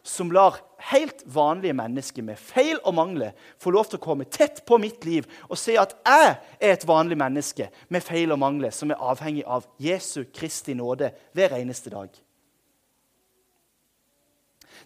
som 0.05 0.29
lar 0.33 0.59
helt 0.91 1.23
vanlige 1.33 1.73
mennesker 1.73 2.25
med 2.25 2.37
feil 2.37 2.77
og 2.83 2.93
mangler 2.97 3.33
få 3.61 3.73
lov 3.73 3.87
til 3.89 3.97
å 3.97 4.05
komme 4.05 4.27
tett 4.29 4.61
på 4.67 4.77
mitt 4.81 5.05
liv 5.07 5.25
og 5.47 5.57
se 5.57 5.77
at 5.81 5.95
jeg 6.05 6.27
er 6.29 6.75
et 6.75 6.85
vanlig 6.85 7.17
menneske 7.17 7.71
med 7.89 8.05
feil 8.05 8.35
og 8.35 8.41
mangler 8.43 8.75
som 8.75 8.93
er 8.93 9.01
avhengig 9.01 9.45
av 9.49 9.65
Jesu 9.81 10.27
Kristi 10.29 10.77
nåde 10.77 11.09
hver 11.33 11.57
eneste 11.57 11.89
dag. 11.93 12.11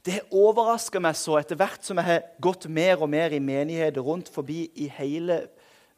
Det 0.05 0.15
har 0.15 0.35
overraska 0.39 1.01
meg 1.03 1.17
så 1.19 1.35
etter 1.41 1.59
hvert 1.59 1.83
som 1.83 1.99
jeg 1.99 2.07
har 2.07 2.27
gått 2.39 2.69
mer 2.71 3.01
og 3.03 3.11
mer 3.11 3.35
i 3.35 3.43
menigheter 3.43 4.05
rundt 4.05 4.31
forbi 4.31 4.69
i 4.79 4.87
hele 4.99 5.41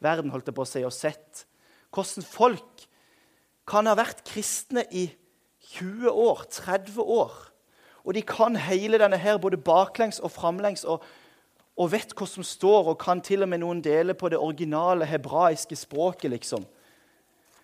verden 0.02 0.32
holdt 0.34 0.50
jeg 0.50 0.56
på 0.56 0.64
å 0.64 0.68
si, 0.68 0.82
og 0.82 0.94
sett 0.94 1.44
hvordan 1.94 2.26
folk 2.26 2.86
kan 3.68 3.86
ha 3.86 3.94
vært 3.94 4.24
kristne 4.26 4.82
i 4.90 5.06
20 5.76 6.10
år, 6.10 6.42
30 6.50 6.98
år. 6.98 7.36
Og 8.04 8.14
de 8.14 8.22
kan 8.22 8.56
hele 8.56 8.98
denne 8.98 9.16
her 9.16 9.38
både 9.38 9.56
baklengs 9.56 10.18
og 10.18 10.30
framlengs 10.30 10.84
og, 10.84 11.02
og 11.78 11.92
vet 11.92 12.14
hva 12.18 12.26
som 12.26 12.44
står, 12.44 12.92
og 12.92 12.98
kan 13.00 13.20
til 13.20 13.42
og 13.42 13.48
med 13.48 13.62
noen 13.62 13.82
dele 13.84 14.14
på 14.14 14.28
det 14.28 14.38
originale 14.38 15.06
hebraiske 15.06 15.76
språket. 15.76 16.30
liksom. 16.30 16.66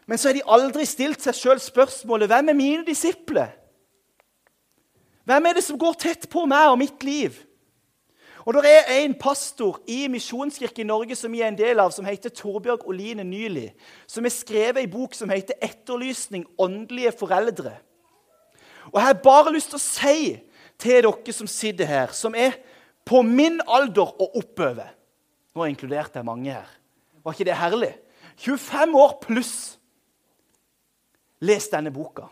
Men 0.07 0.19
så 0.19 0.29
har 0.29 0.39
de 0.39 0.47
aldri 0.47 0.87
stilt 0.89 1.21
seg 1.21 1.37
sjøl 1.37 1.61
spørsmålet 1.61 2.31
hvem 2.31 2.49
er 2.49 2.57
mine 2.57 2.87
disipler? 2.87 3.51
Hvem 5.29 5.47
er 5.47 5.59
det 5.59 5.65
som 5.67 5.77
går 5.79 5.99
tett 6.01 6.31
på 6.33 6.47
meg 6.49 6.71
og 6.71 6.79
mitt 6.81 7.05
liv? 7.05 7.35
Og 8.49 8.55
Det 8.55 8.65
er 8.65 9.03
en 9.03 9.15
pastor 9.15 9.83
i 9.87 10.07
Misjonskirken 10.09 10.81
i 10.81 10.89
Norge 10.89 11.17
som 11.17 11.33
vi 11.33 11.43
er 11.43 11.51
en 11.51 11.59
del 11.59 11.81
av, 11.83 11.91
som 11.93 12.07
heter 12.09 12.33
Torbjørg 12.33 12.87
Oline 12.89 13.25
Nyli, 13.25 13.67
som 14.07 14.25
har 14.25 14.33
skrevet 14.33 14.81
en 14.81 14.91
bok 14.91 15.15
som 15.15 15.29
heter 15.29 15.55
'Etterlysning 15.61 16.47
åndelige 16.59 17.13
foreldre'. 17.13 17.77
Og 18.93 19.01
Jeg 19.01 19.07
har 19.07 19.23
bare 19.23 19.53
lyst 19.53 19.73
til 19.73 19.79
å 19.79 19.83
si 19.83 20.21
til 20.79 21.03
dere 21.03 21.35
som 21.35 21.51
sitter 21.51 21.89
her, 21.89 22.13
som 22.13 22.35
er 22.35 22.57
på 23.09 23.23
min 23.23 23.61
alder 23.67 24.15
og 24.21 24.37
oppover 24.39 24.95
Nå 25.57 25.65
inkluderte 25.67 26.21
jeg 26.21 26.27
mange 26.29 26.53
her. 26.55 26.67
Var 27.25 27.35
ikke 27.35 27.47
det 27.49 27.55
herlig? 27.59 27.95
25 28.39 28.93
år 28.95 29.15
pluss. 29.25 29.55
Les 31.43 31.67
denne 31.73 31.91
boka. 31.91 32.29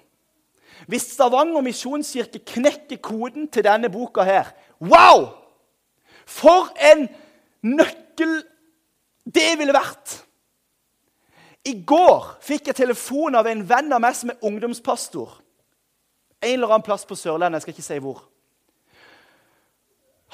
Hvis 0.87 1.09
Stavanger 1.17 1.65
misjonskirke 1.65 2.45
knekker 2.47 3.01
koden 3.03 3.49
til 3.51 3.65
denne 3.67 3.91
boka 3.91 4.23
her 4.27 4.53
Wow! 4.79 5.31
For 6.27 6.71
en 6.93 7.07
nøkkel 7.67 8.39
det 9.27 9.57
ville 9.59 9.75
vært! 9.75 10.21
I 11.67 11.75
går 11.83 12.37
fikk 12.47 12.71
jeg 12.71 12.79
telefon 12.79 13.35
av 13.35 13.49
en 13.51 13.65
venn 13.67 13.91
av 13.91 14.03
meg 14.05 14.15
som 14.15 14.31
er 14.31 14.45
ungdomspastor. 14.47 15.33
En 16.47 16.55
eller 16.55 16.73
annen 16.73 16.87
plass 16.87 17.05
på 17.09 17.19
Sørlandet. 17.19 17.59
Jeg 17.59 17.67
skal 17.67 17.77
ikke 17.77 17.87
si 17.87 18.01
hvor. 18.05 18.25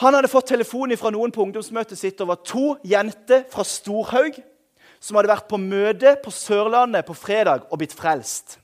Han 0.03 0.17
hadde 0.17 0.31
fått 0.31 0.51
telefon 0.53 0.93
fra 0.99 1.13
noen 1.15 1.33
på 1.33 1.45
ungdomsmøtet 1.45 1.99
sitt. 1.99 2.19
Det 2.19 2.27
var 2.29 2.41
to 2.45 2.77
jenter 2.85 3.45
fra 3.53 3.65
Storhaug 3.67 4.41
som 5.03 5.19
hadde 5.19 5.33
vært 5.33 5.49
på 5.51 5.59
møte 5.61 6.15
på 6.23 6.33
Sørlandet 6.35 7.07
på 7.07 7.17
fredag 7.17 7.67
og 7.71 7.81
blitt 7.81 7.95
frelst. 7.97 8.59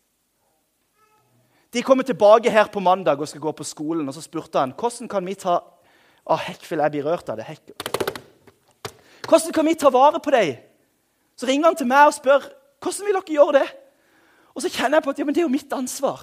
De 1.75 1.83
kommer 1.85 2.07
tilbake 2.07 2.51
her 2.51 2.71
på 2.73 2.81
mandag 2.81 3.21
og 3.21 3.29
skal 3.29 3.43
gå 3.43 3.53
på 3.53 3.67
skolen. 3.67 4.09
og 4.09 4.15
Så 4.15 4.25
spurte 4.25 4.61
han 4.61 4.73
hvordan 4.73 5.09
kan 5.09 5.27
vi 5.27 5.37
ta 5.39 5.61
Å, 6.29 6.37
hekk, 6.37 6.67
vil 6.69 6.83
jeg 6.85 6.93
bli 6.93 7.01
rørt 7.01 7.31
av 7.33 7.39
det. 7.41 7.47
Hekk. 7.49 7.71
Hvordan 9.25 9.53
kan 9.57 9.65
vi 9.65 9.73
ta 9.81 9.89
vare 9.89 10.19
på 10.21 10.33
deg? 10.35 10.59
Så 11.41 11.47
ringer 11.49 11.71
han 11.71 11.79
til 11.79 11.89
meg 11.89 12.11
og 12.11 12.17
spør 12.19 12.45
hvordan 12.85 13.07
vil 13.07 13.17
dere 13.17 13.37
gjøre 13.39 13.55
det. 13.63 13.69
Og 14.53 14.61
så 14.61 14.69
kjenner 14.69 14.99
jeg 14.99 15.07
på 15.07 15.15
at 15.15 15.23
ja, 15.23 15.25
men 15.25 15.37
det 15.37 15.41
er 15.41 15.47
jo 15.47 15.55
mitt 15.55 15.73
ansvar. 15.73 16.21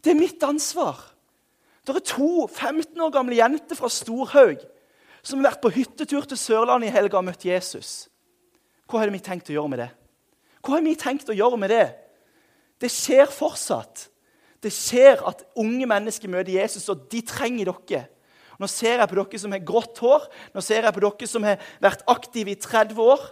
Det 0.00 0.12
er 0.12 0.18
mitt 0.18 0.42
ansvar. 0.42 0.98
Det 1.84 1.96
er 1.96 2.06
to 2.06 2.46
15 2.46 3.00
år 3.00 3.12
gamle 3.14 3.36
jenter 3.36 3.78
fra 3.78 3.88
Storhaug 3.92 4.60
som 5.22 5.40
har 5.40 5.50
vært 5.50 5.62
på 5.64 5.72
hyttetur 5.74 6.24
til 6.28 6.38
Sørlandet 6.40 6.88
i 6.88 6.94
helga 6.94 7.18
og 7.20 7.26
møtt 7.26 7.44
Jesus. 7.44 8.08
Hva 8.88 9.02
har 9.02 9.12
vi 9.12 9.20
tenkt 9.22 9.50
å 9.50 9.56
gjøre 9.56 9.72
med 9.72 9.82
det? 9.82 9.90
Hva 10.64 10.76
har 10.76 10.84
vi 10.84 10.94
tenkt 10.98 11.28
å 11.32 11.36
gjøre 11.36 11.58
med 11.60 11.72
det? 11.72 11.86
Det 12.80 12.88
skjer 12.92 13.28
fortsatt. 13.32 14.06
Det 14.60 14.72
skjer 14.72 15.20
at 15.28 15.44
unge 15.60 15.86
mennesker 15.88 16.32
møter 16.32 16.52
Jesus, 16.52 16.88
og 16.92 17.06
de 17.12 17.22
trenger 17.24 17.70
dere. 17.70 18.06
Nå 18.60 18.68
ser 18.68 19.00
jeg 19.00 19.08
på 19.08 19.16
dere 19.16 19.40
som 19.40 19.54
har 19.56 19.62
grått 19.64 20.00
hår, 20.04 20.26
nå 20.52 20.64
ser 20.64 20.84
jeg 20.84 20.96
på 20.96 21.04
dere 21.04 21.28
som 21.28 21.46
har 21.48 21.62
vært 21.80 22.04
aktive 22.12 22.52
i 22.52 22.58
30 22.60 23.00
år. 23.00 23.22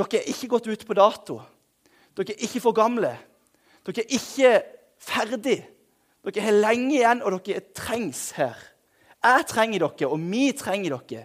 Dere 0.00 0.22
er 0.22 0.30
ikke 0.32 0.48
gått 0.54 0.68
ut 0.70 0.86
på 0.88 0.96
dato. 0.96 1.40
Dere 2.16 2.36
er 2.36 2.46
ikke 2.46 2.62
for 2.64 2.76
gamle. 2.76 3.12
Dere 3.88 4.04
er 4.04 4.16
ikke 4.18 4.50
ferdig. 5.00 5.58
Dere 6.28 6.44
har 6.44 6.58
lenge 6.60 6.98
igjen, 6.98 7.22
og 7.24 7.38
dere 7.46 7.64
trengs 7.76 8.30
her. 8.36 8.56
Jeg 9.24 9.46
trenger 9.48 9.86
dere, 9.86 10.10
og 10.10 10.20
vi 10.20 10.50
trenger 10.56 10.98
dere. 10.98 11.24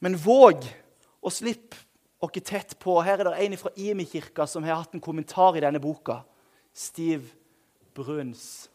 Men 0.00 0.18
våg 0.20 0.66
å 1.20 1.32
slippe 1.32 1.78
dere 2.20 2.44
tett 2.44 2.76
på. 2.80 2.98
Her 3.00 3.22
er 3.22 3.30
det 3.30 3.46
en 3.46 3.56
fra 3.60 3.72
Imi-kirka 3.76 4.46
som 4.48 4.64
har 4.64 4.82
hatt 4.82 4.94
en 4.96 5.04
kommentar 5.04 5.56
i 5.56 5.64
denne 5.64 5.80
boka. 5.80 6.20
Steve 6.72 7.24
Bruns. 7.96 8.68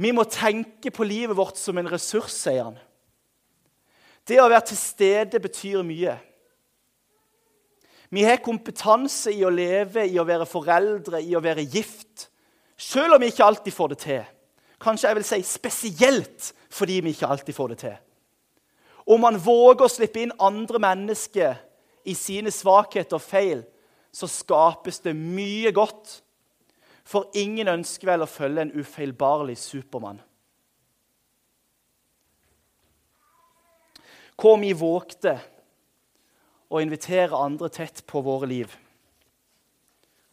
Vi 0.00 0.12
må 0.16 0.24
tenke 0.24 0.92
på 0.92 1.04
livet 1.04 1.36
vårt 1.36 1.58
som 1.60 1.76
en 1.76 1.88
ressurs, 1.90 2.32
sier 2.32 2.70
han. 2.70 2.78
Det 4.24 4.38
å 4.40 4.48
være 4.48 4.70
til 4.70 4.78
stede 4.80 5.40
betyr 5.42 5.82
mye. 5.84 6.14
Vi 8.10 8.24
har 8.26 8.42
kompetanse 8.42 9.30
i 9.30 9.44
å 9.46 9.52
leve, 9.54 10.02
i 10.06 10.18
å 10.18 10.26
være 10.26 10.46
foreldre, 10.48 11.20
i 11.22 11.36
å 11.38 11.42
være 11.42 11.62
gift. 11.62 12.26
Selv 12.74 13.14
om 13.14 13.22
vi 13.22 13.30
ikke 13.30 13.46
alltid 13.46 13.74
får 13.74 13.92
det 13.92 13.98
til. 14.02 14.22
Kanskje 14.80 15.08
jeg 15.08 15.18
vil 15.18 15.28
si 15.28 15.42
spesielt 15.46 16.52
fordi 16.70 17.00
vi 17.04 17.12
ikke 17.14 17.28
alltid 17.30 17.54
får 17.54 17.68
det 17.72 17.78
til. 17.84 17.98
Om 19.10 19.22
man 19.26 19.38
våger 19.42 19.86
å 19.86 19.90
slippe 19.90 20.22
inn 20.22 20.34
andre 20.42 20.80
mennesker 20.82 21.58
i 22.06 22.14
sine 22.16 22.50
svakheter 22.54 23.18
og 23.18 23.24
feil, 23.24 23.62
så 24.10 24.26
skapes 24.30 24.98
det 25.04 25.14
mye 25.14 25.70
godt 25.74 26.20
for 27.06 27.30
ingen 27.34 27.68
ønsker 27.70 28.10
vel 28.10 28.24
å 28.24 28.30
følge 28.30 28.66
en 28.66 28.74
ufeilbarlig 28.74 29.56
Supermann. 29.58 30.20
Hva 34.40 34.54
om 34.56 34.62
vi 34.64 34.72
vågte 34.72 35.34
å 36.70 36.80
invitere 36.82 37.36
andre 37.36 37.68
tett 37.72 38.04
på 38.06 38.22
våre 38.24 38.48
liv? 38.50 38.74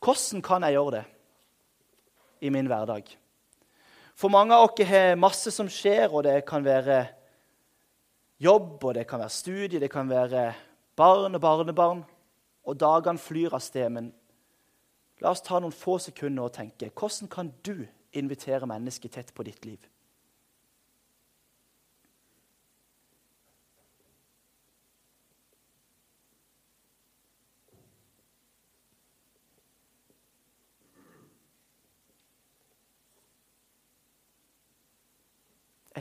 Hvordan 0.03 0.43
kan 0.45 0.63
jeg 0.63 0.77
gjøre 0.77 0.99
det 0.99 1.05
i 2.45 2.51
min 2.53 2.69
hverdag? 2.69 3.09
For 4.17 4.33
mange 4.33 4.55
av 4.55 4.69
dere 4.77 4.89
har 4.91 5.19
masse 5.19 5.51
som 5.53 5.69
skjer, 5.69 6.07
og 6.09 6.23
det 6.25 6.39
kan 6.45 6.65
være 6.65 7.01
jobb, 8.41 8.77
og 8.83 8.93
det 8.97 9.07
kan 9.09 9.21
være 9.21 9.33
studie, 9.33 9.81
det 9.81 9.91
kan 9.93 10.09
være 10.09 10.51
barn 10.97 11.37
og 11.37 11.41
barnebarn. 11.41 12.05
Og 12.67 12.77
dagene 12.77 13.21
flyr 13.21 13.53
av 13.55 13.61
sted, 13.63 13.89
men 13.93 14.11
La 15.21 15.31
oss 15.33 15.41
ta 15.41 15.57
noen 15.57 15.73
få 15.73 15.97
sekunder 16.01 16.45
og 16.45 16.53
tenke 16.53 16.91
hvordan 16.91 17.29
kan 17.31 17.51
du 17.65 17.87
invitere 18.17 18.69
mennesket 18.69 19.15
tett 19.17 19.31
på 19.33 19.45
ditt 19.47 19.65
liv? 19.65 19.79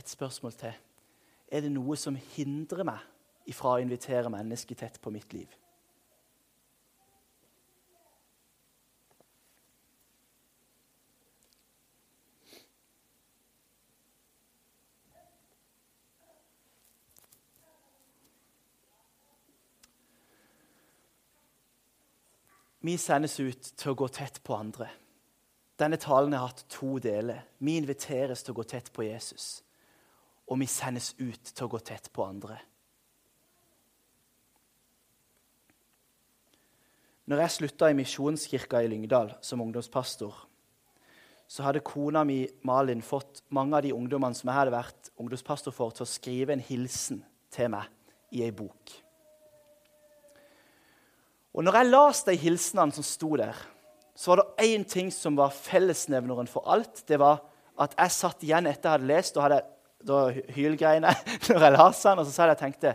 Et 0.07 0.11
spørsmål 0.11 0.53
til. 0.53 0.75
Er 1.51 1.61
det 1.65 1.73
noe 1.75 1.97
som 1.99 2.15
hindrer 2.15 2.87
meg 2.87 3.03
ifra 3.51 3.73
å 3.75 3.81
invitere 3.83 4.31
mennesket 4.31 4.79
tett 4.79 5.01
på 5.03 5.11
mitt 5.11 5.35
liv? 5.35 5.51
Vi 22.79 22.95
sendes 22.95 23.41
ut 23.43 23.73
til 23.75 23.91
å 23.91 23.99
gå 23.99 24.07
tett 24.15 24.39
på 24.47 24.55
andre. 24.55 24.87
Denne 25.75 25.99
talen 25.99 26.39
har 26.39 26.47
hatt 26.47 26.69
to 26.71 27.01
deler. 27.03 27.43
Vi 27.59 27.75
inviteres 27.75 28.47
til 28.47 28.55
å 28.55 28.61
gå 28.63 28.71
tett 28.71 28.95
på 28.95 29.03
Jesus, 29.03 29.65
og 30.47 30.61
vi 30.61 30.69
sendes 30.71 31.13
ut 31.19 31.53
til 31.53 31.67
å 31.67 31.71
gå 31.73 31.81
tett 31.83 32.11
på 32.15 32.25
andre. 32.27 32.59
Når 37.27 37.43
jeg 37.43 37.55
slutta 37.57 37.89
i 37.91 37.97
Misjonskirka 37.99 38.85
i 38.85 38.91
Lyngdal 38.91 39.33
som 39.43 39.63
ungdomspastor, 39.65 40.35
så 41.47 41.65
hadde 41.67 41.83
kona 41.87 42.23
mi 42.27 42.45
Malin 42.67 43.03
fått 43.03 43.43
mange 43.55 43.75
av 43.79 43.83
de 43.87 43.95
ungdommene 43.95 44.35
som 44.35 44.51
jeg 44.51 44.59
hadde 44.61 44.75
vært 44.75 45.11
ungdomspastor 45.19 45.75
for, 45.75 45.95
til 45.95 46.07
å 46.07 46.11
skrive 46.11 46.55
en 46.55 46.63
hilsen 46.63 47.23
til 47.55 47.71
meg 47.75 47.91
i 48.35 48.45
ei 48.47 48.53
bok. 48.55 48.95
Og 51.57 51.65
når 51.65 51.81
jeg 51.81 51.91
leste 51.91 52.35
de 52.35 52.43
hilsenene 52.43 52.95
som 52.95 53.07
sto 53.07 53.33
der, 53.41 53.59
så 54.17 54.33
var 54.33 54.43
det 54.43 54.67
én 54.69 54.85
ting 54.89 55.11
som 55.13 55.37
var 55.39 55.55
fellesnevneren 55.55 56.49
for 56.51 56.67
alt. 56.73 57.03
Det 57.09 57.19
var 57.21 57.43
at 57.81 57.97
jeg 57.99 58.15
satt 58.17 58.45
igjen 58.45 58.69
etter 58.69 58.89
jeg 58.89 58.99
hadde 58.99 59.11
lest, 59.11 59.37
og 59.37 59.47
hadde 59.47 59.65
da 60.05 60.29
hylgreiene 60.55 61.13
når 61.49 61.65
jeg 61.65 61.75
leste 61.77 62.11
den, 62.11 62.21
og 62.21 62.27
så 62.27 62.33
sa 62.33 62.45
jeg 62.45 62.55
jeg 62.55 62.63
tenkte 62.65 62.95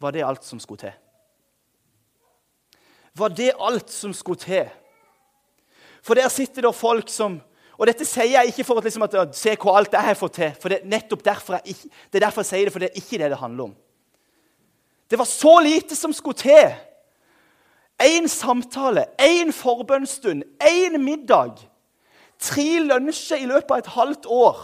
Var 0.00 0.14
det 0.14 0.24
alt 0.26 0.44
som 0.44 0.60
skulle 0.60 0.84
til? 0.84 0.94
Var 3.14 3.28
det 3.28 3.52
alt 3.60 3.90
som 3.90 4.12
skulle 4.12 4.40
til? 4.42 4.70
For 6.04 6.18
der 6.18 6.28
sitter 6.28 6.66
det 6.66 6.74
folk 6.76 7.08
som 7.08 7.40
Og 7.78 7.88
dette 7.88 8.06
sier 8.06 8.36
jeg 8.36 8.52
ikke 8.52 8.64
for 8.64 8.78
at, 8.78 8.84
liksom, 8.86 9.02
at 9.02 9.34
se 9.34 9.56
hvor 9.58 9.78
alt 9.78 9.92
jeg 9.92 10.06
har 10.06 10.14
fått 10.14 10.36
til. 10.38 10.52
for 10.60 10.70
Det 10.70 10.80
er 10.80 10.90
nettopp 10.90 11.24
derfor 11.24 11.56
jeg, 11.58 11.74
ikke, 11.74 11.88
det 12.10 12.18
er 12.20 12.26
derfor 12.26 12.44
jeg 12.44 12.46
sier 12.46 12.68
det, 12.68 12.72
for 12.72 12.84
det 12.84 12.90
er 12.90 13.00
ikke 13.00 13.18
det 13.18 13.30
det 13.32 13.38
handler 13.40 13.64
om. 13.64 13.72
Det 15.10 15.18
var 15.18 15.26
så 15.26 15.58
lite 15.58 15.96
som 15.96 16.12
skulle 16.12 16.38
til. 16.38 16.70
Én 17.98 18.28
samtale, 18.28 19.06
én 19.18 19.50
forbønnsstund, 19.52 20.42
én 20.62 20.98
middag. 20.98 21.58
Tre 22.38 22.78
lunsjer 22.80 23.42
i 23.42 23.46
løpet 23.46 23.70
av 23.70 23.78
et 23.82 23.92
halvt 23.94 24.26
år. 24.26 24.62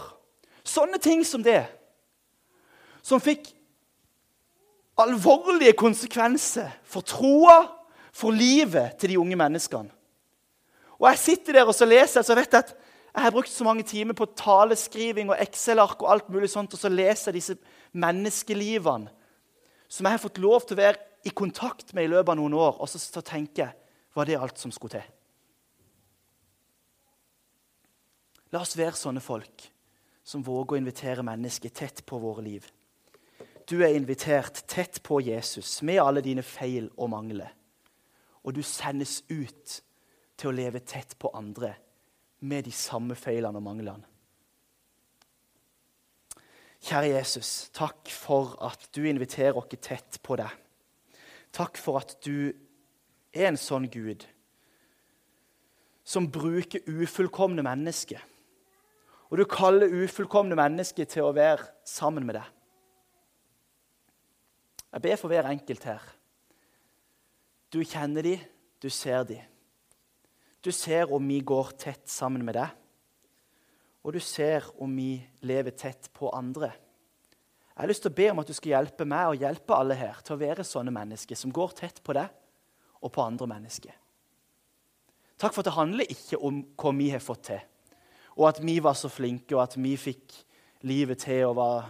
Sånne 0.71 0.99
ting 1.01 1.25
som 1.27 1.43
det. 1.43 1.65
Som 3.03 3.21
fikk 3.23 3.49
alvorlige 5.01 5.73
konsekvenser 5.77 6.69
for 6.83 7.05
troa, 7.07 7.63
for 8.11 8.35
livet 8.35 8.97
til 8.99 9.13
de 9.13 9.19
unge 9.21 9.37
menneskene. 9.39 9.91
Og 10.99 11.07
Jeg 11.09 11.17
sitter 11.17 11.53
der 11.53 11.69
og 11.69 11.73
så 11.73 11.87
leser 11.87 12.19
jeg, 12.19 12.27
så 12.27 12.35
vet 12.37 12.53
jeg 12.53 12.65
at 12.65 12.73
jeg 13.11 13.23
har 13.23 13.33
brukt 13.33 13.51
så 13.51 13.63
mange 13.63 13.83
timer 13.83 14.15
på 14.15 14.27
taleskriving 14.37 15.31
og 15.31 15.39
Excel-ark 15.41 16.03
og 16.03 16.11
alt 16.11 16.29
mulig 16.29 16.49
sånt, 16.51 16.73
og 16.73 16.79
så 16.79 16.91
leser 16.91 17.31
jeg 17.31 17.39
disse 17.39 17.55
menneskelivene 17.91 19.09
som 19.91 20.07
jeg 20.07 20.15
har 20.15 20.21
fått 20.23 20.39
lov 20.39 20.63
til 20.63 20.77
å 20.77 20.83
være 20.83 21.01
i 21.27 21.33
kontakt 21.35 21.91
med 21.95 22.05
i 22.05 22.11
løpet 22.11 22.31
av 22.31 22.37
noen 22.39 22.53
år. 22.55 22.77
Og 22.79 22.87
så, 22.87 23.01
så 23.01 23.23
tenker 23.25 23.65
jeg 23.65 23.75
var 24.15 24.27
det 24.27 24.37
alt 24.39 24.59
som 24.59 24.71
skulle 24.71 24.99
til? 24.99 25.09
La 28.51 28.61
oss 28.63 28.77
være 28.79 28.95
sånne 28.99 29.23
folk 29.23 29.67
som 30.23 30.43
våger 30.43 30.75
å 30.75 30.81
invitere 30.81 31.25
mennesker 31.25 31.73
tett 31.73 32.05
på 32.05 32.19
våre 32.21 32.43
liv. 32.45 32.67
Du 33.67 33.81
er 33.83 33.95
invitert 33.95 34.63
tett 34.67 35.01
på 35.03 35.21
Jesus 35.21 35.81
med 35.81 36.01
alle 36.01 36.21
dine 36.21 36.43
feil 36.43 36.89
og 36.97 37.11
mangler. 37.13 37.51
Og 38.43 38.55
du 38.57 38.61
sendes 38.65 39.21
ut 39.29 39.81
til 40.37 40.49
å 40.49 40.55
leve 40.55 40.81
tett 40.85 41.13
på 41.21 41.31
andre 41.37 41.75
med 42.41 42.65
de 42.65 42.73
samme 42.73 43.15
feilene 43.15 43.61
og 43.61 43.65
manglene. 43.65 44.07
Kjære 46.81 47.11
Jesus, 47.13 47.69
takk 47.77 48.09
for 48.09 48.55
at 48.65 48.87
du 48.95 49.03
inviterer 49.05 49.57
oss 49.57 49.69
tett 49.77 50.17
på 50.25 50.39
deg. 50.41 50.49
Takk 51.53 51.77
for 51.77 52.01
at 52.01 52.15
du 52.25 52.49
er 53.31 53.51
en 53.51 53.59
sånn 53.59 53.85
Gud 53.91 54.25
som 56.03 56.25
bruker 56.33 56.81
ufullkomne 56.89 57.61
mennesker 57.63 58.23
og 59.31 59.39
du 59.39 59.45
kaller 59.47 59.93
ufullkomne 59.95 60.57
mennesker 60.59 61.07
til 61.07 61.23
å 61.23 61.35
være 61.35 61.63
sammen 61.87 62.25
med 62.27 62.35
deg. 62.35 62.47
Jeg 64.91 65.03
ber 65.05 65.21
for 65.21 65.31
hver 65.31 65.47
enkelt 65.47 65.85
her. 65.87 66.03
Du 67.71 67.79
kjenner 67.79 68.27
dem, 68.27 68.43
du 68.83 68.89
ser 68.91 69.23
dem. 69.29 69.47
Du 70.61 70.69
ser 70.75 71.13
om 71.15 71.23
vi 71.31 71.39
går 71.39 71.71
tett 71.79 72.11
sammen 72.11 72.43
med 72.45 72.59
deg, 72.59 72.75
og 74.03 74.13
du 74.13 74.19
ser 74.21 74.67
om 74.81 74.91
vi 74.93 75.15
lever 75.47 75.73
tett 75.79 76.11
på 76.13 76.29
andre. 76.35 76.73
Jeg 77.71 77.79
har 77.79 77.89
lyst 77.89 78.03
til 78.03 78.11
å 78.11 78.19
be 78.19 78.27
om 78.33 78.41
at 78.43 78.51
du 78.51 78.53
skal 78.53 78.75
hjelpe 78.75 79.07
meg 79.07 79.31
og 79.31 79.41
hjelpe 79.41 79.77
alle 79.77 79.95
her 79.97 80.19
til 80.25 80.35
å 80.35 80.41
være 80.41 80.67
sånne 80.67 80.93
mennesker 80.93 81.39
som 81.39 81.55
går 81.55 81.73
tett 81.79 82.03
på 82.03 82.13
deg 82.17 82.27
og 82.99 83.13
på 83.15 83.23
andre 83.23 83.47
mennesker. 83.55 83.95
Takk 85.39 85.55
for 85.55 85.63
at 85.63 85.71
det 85.71 85.79
handler 85.79 86.13
ikke 86.13 86.37
om 86.45 86.59
hva 86.77 86.91
vi 86.99 87.09
har 87.15 87.23
fått 87.23 87.47
til 87.47 87.63
og 88.37 88.47
at 88.49 88.61
vi 88.63 88.79
var 88.83 88.95
så 88.97 89.09
flinke, 89.11 89.55
og 89.55 89.65
at 89.65 89.77
vi 89.77 89.95
fikk 89.99 90.35
livet 90.87 91.23
til 91.25 91.49
å 91.49 91.55
være 91.57 91.89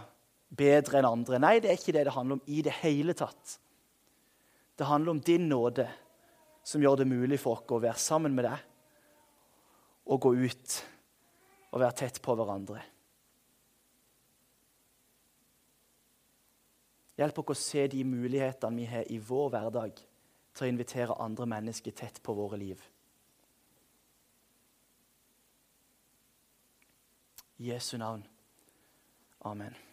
bedre 0.52 1.00
enn 1.00 1.08
andre. 1.08 1.40
Nei, 1.40 1.56
det 1.62 1.70
er 1.70 1.78
ikke 1.78 1.94
det 1.96 2.06
det 2.08 2.14
handler 2.16 2.38
om 2.38 2.46
i 2.46 2.62
det 2.64 2.74
hele 2.82 3.14
tatt. 3.16 3.58
Det 4.76 4.88
handler 4.88 5.14
om 5.14 5.20
din 5.24 5.48
nåde, 5.48 5.86
som 6.64 6.82
gjør 6.82 7.00
det 7.00 7.10
mulig 7.10 7.40
for 7.42 7.58
oss 7.58 7.74
å 7.74 7.82
være 7.82 7.98
sammen 7.98 8.34
med 8.36 8.46
deg 8.46 8.68
og 10.12 10.20
gå 10.22 10.32
ut 10.44 10.76
og 11.72 11.80
være 11.80 11.96
tett 12.02 12.20
på 12.22 12.34
hverandre. 12.38 12.82
Hjelp 17.18 17.42
oss 17.42 17.50
å 17.52 17.58
se 17.58 17.86
de 17.92 18.02
mulighetene 18.08 18.78
vi 18.78 18.88
har 18.88 19.10
i 19.12 19.18
vår 19.22 19.52
hverdag 19.54 20.00
til 20.52 20.66
å 20.66 20.70
invitere 20.70 21.18
andre 21.22 21.46
mennesker 21.48 21.94
tett 21.96 22.20
på 22.24 22.34
våre 22.36 22.58
liv. 22.60 22.80
Jesu 27.62 27.96
navn. 27.96 28.24
Amen. 29.44 29.91